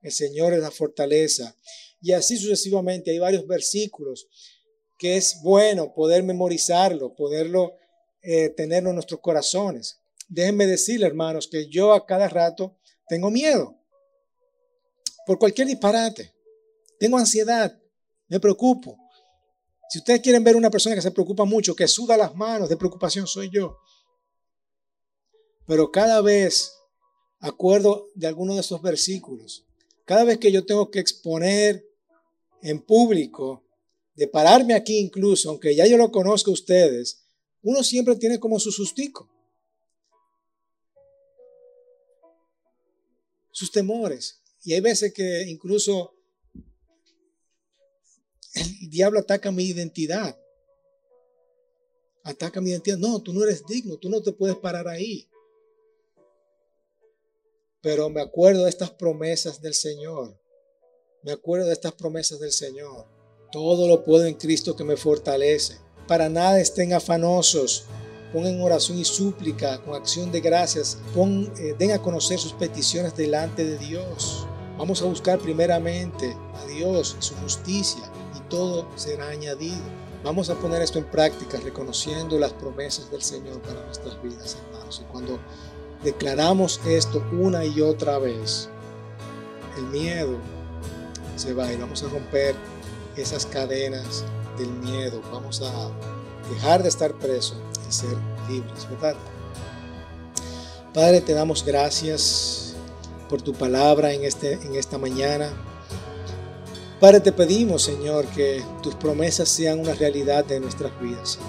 El 0.02 0.12
Señor 0.12 0.54
es 0.54 0.60
la 0.60 0.72
fortaleza. 0.72 1.56
Y 2.02 2.14
así 2.14 2.38
sucesivamente 2.38 3.12
hay 3.12 3.20
varios 3.20 3.46
versículos 3.46 4.28
que 4.98 5.18
es 5.18 5.40
bueno 5.42 5.94
poder 5.94 6.24
memorizarlo, 6.24 7.16
poderlo 7.16 7.74
eh, 8.24 8.50
tenerlo 8.50 8.90
en 8.90 8.96
nuestros 8.96 9.20
corazones. 9.20 10.00
Déjenme 10.30 10.68
decirle, 10.68 11.08
hermanos, 11.08 11.48
que 11.48 11.68
yo 11.68 11.92
a 11.92 12.06
cada 12.06 12.30
rato 12.30 12.78
tengo 13.08 13.32
miedo 13.32 13.76
por 15.26 15.40
cualquier 15.40 15.68
disparate. 15.68 16.34
Tengo 17.00 17.18
ansiedad, 17.18 17.76
me 18.28 18.40
preocupo. 18.40 18.96
Si 19.90 19.98
ustedes 19.98 20.22
quieren 20.22 20.44
ver 20.44 20.56
una 20.56 20.70
persona 20.70 20.96
que 20.96 21.02
se 21.02 21.12
preocupa 21.12 21.46
mucho, 21.46 21.76
que 21.76 21.88
suda 21.88 22.16
las 22.16 22.36
manos 22.36 22.70
de 22.70 22.78
preocupación, 22.78 23.26
soy 23.26 23.50
yo. 23.50 23.78
Pero 25.72 25.90
cada 25.90 26.20
vez, 26.20 26.74
acuerdo 27.40 28.10
de 28.14 28.28
alguno 28.28 28.56
de 28.56 28.60
esos 28.60 28.82
versículos, 28.82 29.66
cada 30.04 30.26
vez 30.26 30.38
que 30.38 30.52
yo 30.52 30.66
tengo 30.66 30.92
que 30.92 31.00
exponer 31.00 31.82
en 32.62 32.82
público, 32.82 33.64
de 34.14 34.28
pararme 34.28 34.74
aquí 34.74 34.98
incluso, 34.98 35.50
aunque 35.50 35.74
ya 35.74 35.88
yo 35.88 35.96
lo 35.96 36.12
conozco 36.12 36.52
a 36.52 36.56
ustedes, 36.56 37.24
uno 37.62 37.84
siempre 37.84 38.18
tiene 38.18 38.38
como 38.38 38.60
su 38.60 38.70
sustico. 38.70 39.30
Sus 43.52 43.72
temores. 43.72 44.42
Y 44.66 44.74
hay 44.74 44.82
veces 44.82 45.14
que 45.14 45.44
incluso 45.48 46.14
el 48.56 48.90
diablo 48.90 49.20
ataca 49.20 49.54
mi 49.54 49.64
identidad. 49.64 50.38
Ataca 52.24 52.60
mi 52.60 52.72
identidad. 52.72 52.98
No, 52.98 53.22
tú 53.22 53.32
no 53.32 53.42
eres 53.46 53.66
digno, 53.66 53.96
tú 53.96 54.10
no 54.10 54.22
te 54.22 54.34
puedes 54.34 54.58
parar 54.58 54.90
ahí. 54.90 55.31
Pero 57.82 58.10
me 58.10 58.22
acuerdo 58.22 58.64
de 58.64 58.70
estas 58.70 58.92
promesas 58.92 59.60
del 59.60 59.74
Señor. 59.74 60.38
Me 61.24 61.32
acuerdo 61.32 61.68
de 61.68 61.74
estas 61.74 61.94
promesas 61.94 62.40
del 62.40 62.52
Señor. 62.52 63.08
Todo 63.52 63.88
lo 63.88 64.04
puedo 64.04 64.26
en 64.26 64.36
Cristo 64.36 64.76
que 64.76 64.84
me 64.84 64.98
fortalece. 64.98 65.78
Para 66.08 66.30
nada 66.30 66.60
estén 66.60 66.94
afanosos. 66.94 67.86
Pongan 68.34 68.62
oración 68.62 69.00
y 69.00 69.04
súplica 69.04 69.82
con 69.82 69.96
acción 69.96 70.32
de 70.32 70.42
gracias. 70.42 71.00
Pon, 71.16 71.52
eh, 71.58 71.76
den 71.78 71.92
a 71.92 72.02
conocer 72.02 72.38
sus 72.38 72.54
peticiones 72.54 73.16
delante 73.16 73.66
de 73.66 73.78
Dios. 73.80 74.46
Vamos 74.78 75.02
a 75.02 75.06
buscar 75.06 75.40
primeramente 75.40 76.38
a 76.54 76.66
Dios 76.68 77.16
su 77.20 77.36
justicia 77.36 78.04
y 78.38 78.48
todo 78.48 78.88
será 78.96 79.28
añadido. 79.30 79.82
Vamos 80.24 80.52
a 80.52 80.56
poner 80.56 80.84
esto 80.84 81.00
en 81.00 81.10
práctica 81.10 81.60
reconociendo 81.60 82.38
las 82.38 82.54
promesas 82.54 83.10
del 83.10 83.24
Señor 83.24 83.60
para 83.64 83.84
nuestras 83.86 84.22
vidas, 84.22 84.56
hermanos. 84.68 85.02
Y 85.04 85.12
cuando 85.12 85.40
declaramos 86.04 86.80
esto 86.86 87.24
una 87.32 87.66
y 87.66 87.82
otra 87.82 88.18
vez, 88.18 88.70
el 89.78 89.86
miedo 89.86 90.38
se 91.36 91.54
va 91.54 91.72
y 91.72 91.78
vamos 91.78 92.04
a 92.04 92.10
romper 92.10 92.56
esas 93.16 93.46
cadenas 93.46 94.24
del 94.58 94.70
miedo. 94.70 95.22
Vamos 95.32 95.62
a 95.62 95.92
dejar 96.54 96.84
de 96.84 96.90
estar 96.90 97.14
presos 97.14 97.58
y 97.88 97.92
ser 97.92 98.16
libres, 98.50 98.90
¿verdad? 98.90 99.16
Padre, 100.94 101.22
te 101.22 101.34
damos 101.34 101.64
gracias 101.66 102.76
por 103.30 103.42
tu 103.42 103.54
palabra 103.54 104.12
en, 104.14 104.26
este, 104.26 104.54
en 104.54 104.76
esta 104.76 104.98
mañana. 104.98 105.50
Padre, 107.00 107.22
te 107.22 107.32
pedimos, 107.32 107.84
Señor, 107.84 108.26
que 108.28 108.64
tus 108.84 108.94
promesas 108.96 109.50
sean 109.50 109.80
una 109.80 109.94
realidad 109.94 110.46
de 110.46 110.60
nuestras 110.60 110.92
vidas. 111.00 111.40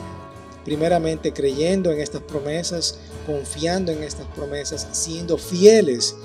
Primeramente 0.65 1.33
creyendo 1.33 1.91
en 1.91 2.01
estas 2.01 2.23
promesas, 2.23 2.99
confiando 3.27 3.93
en 3.93 4.03
estas 4.03 4.27
promesas, 4.29 4.87
siendo 4.93 5.39
fieles 5.39 6.17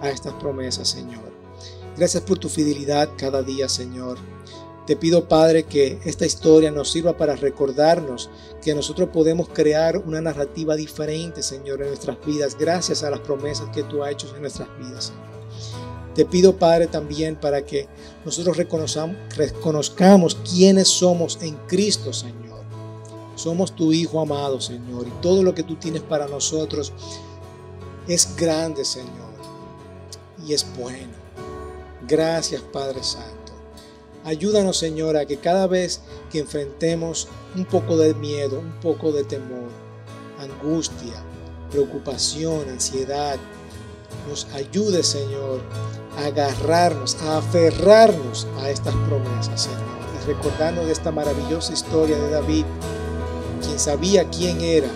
a 0.00 0.10
estas 0.10 0.34
promesas, 0.34 0.88
Señor. 0.88 1.32
Gracias 1.96 2.22
por 2.22 2.38
tu 2.38 2.48
fidelidad 2.48 3.10
cada 3.16 3.42
día, 3.42 3.68
Señor. 3.68 4.18
Te 4.86 4.96
pido, 4.96 5.28
Padre, 5.28 5.62
que 5.62 6.00
esta 6.04 6.26
historia 6.26 6.72
nos 6.72 6.90
sirva 6.90 7.16
para 7.16 7.36
recordarnos 7.36 8.30
que 8.60 8.74
nosotros 8.74 9.10
podemos 9.12 9.48
crear 9.48 9.98
una 9.98 10.20
narrativa 10.20 10.74
diferente, 10.74 11.42
Señor, 11.42 11.82
en 11.82 11.88
nuestras 11.88 12.16
vidas, 12.26 12.56
gracias 12.58 13.04
a 13.04 13.10
las 13.10 13.20
promesas 13.20 13.68
que 13.72 13.84
tú 13.84 14.02
has 14.02 14.12
hecho 14.12 14.34
en 14.34 14.42
nuestras 14.42 14.68
vidas. 14.78 15.12
Te 16.14 16.24
pido, 16.24 16.56
Padre, 16.56 16.88
también 16.88 17.36
para 17.36 17.64
que 17.64 17.88
nosotros 18.24 18.56
reconozcamos 18.56 20.34
quiénes 20.50 20.88
somos 20.88 21.38
en 21.40 21.54
Cristo, 21.68 22.12
Señor. 22.12 22.51
Somos 23.34 23.72
tu 23.74 23.92
Hijo 23.92 24.20
amado, 24.20 24.60
Señor, 24.60 25.06
y 25.06 25.22
todo 25.22 25.42
lo 25.42 25.54
que 25.54 25.62
tú 25.62 25.76
tienes 25.76 26.02
para 26.02 26.26
nosotros 26.28 26.92
es 28.06 28.36
grande, 28.36 28.84
Señor, 28.84 29.32
y 30.46 30.52
es 30.52 30.66
bueno. 30.76 31.14
Gracias, 32.06 32.62
Padre 32.62 33.02
Santo. 33.02 33.52
Ayúdanos, 34.24 34.76
Señor, 34.76 35.16
a 35.16 35.26
que 35.26 35.38
cada 35.38 35.66
vez 35.66 36.00
que 36.30 36.40
enfrentemos 36.40 37.28
un 37.56 37.64
poco 37.64 37.96
de 37.96 38.14
miedo, 38.14 38.58
un 38.58 38.78
poco 38.80 39.10
de 39.12 39.24
temor, 39.24 39.68
angustia, 40.38 41.24
preocupación, 41.70 42.68
ansiedad, 42.68 43.36
nos 44.28 44.46
ayude, 44.52 45.02
Señor, 45.02 45.60
a 46.18 46.26
agarrarnos, 46.26 47.16
a 47.22 47.38
aferrarnos 47.38 48.46
a 48.60 48.70
estas 48.70 48.94
promesas, 49.08 49.62
Señor. 49.62 49.80
Y 50.22 50.26
recordarnos 50.26 50.86
de 50.86 50.92
esta 50.92 51.10
maravillosa 51.10 51.72
historia 51.72 52.16
de 52.16 52.30
David, 52.30 52.64
quien 53.62 53.78
sabía 53.78 54.28
quién 54.28 54.60
era, 54.60 54.88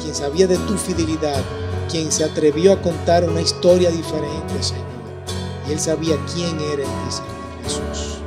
quien 0.00 0.14
sabía 0.14 0.46
de 0.46 0.56
tu 0.56 0.76
fidelidad, 0.76 1.42
quien 1.90 2.12
se 2.12 2.24
atrevió 2.24 2.72
a 2.72 2.82
contar 2.82 3.24
una 3.24 3.40
historia 3.40 3.90
diferente, 3.90 4.62
Señor. 4.62 4.86
Y 5.68 5.72
él 5.72 5.80
sabía 5.80 6.16
quién 6.34 6.58
era 6.60 6.82
en 6.82 7.08
ti, 7.08 7.10
Señor 7.10 7.28
Jesús 7.62 8.18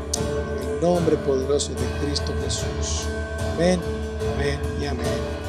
nombre 0.82 1.16
poderoso 1.18 1.72
de 1.74 2.06
Cristo 2.06 2.34
Jesús. 2.44 3.06
Amén, 3.54 3.80
amén 4.36 4.60
y 4.82 4.86
amén. 4.86 5.41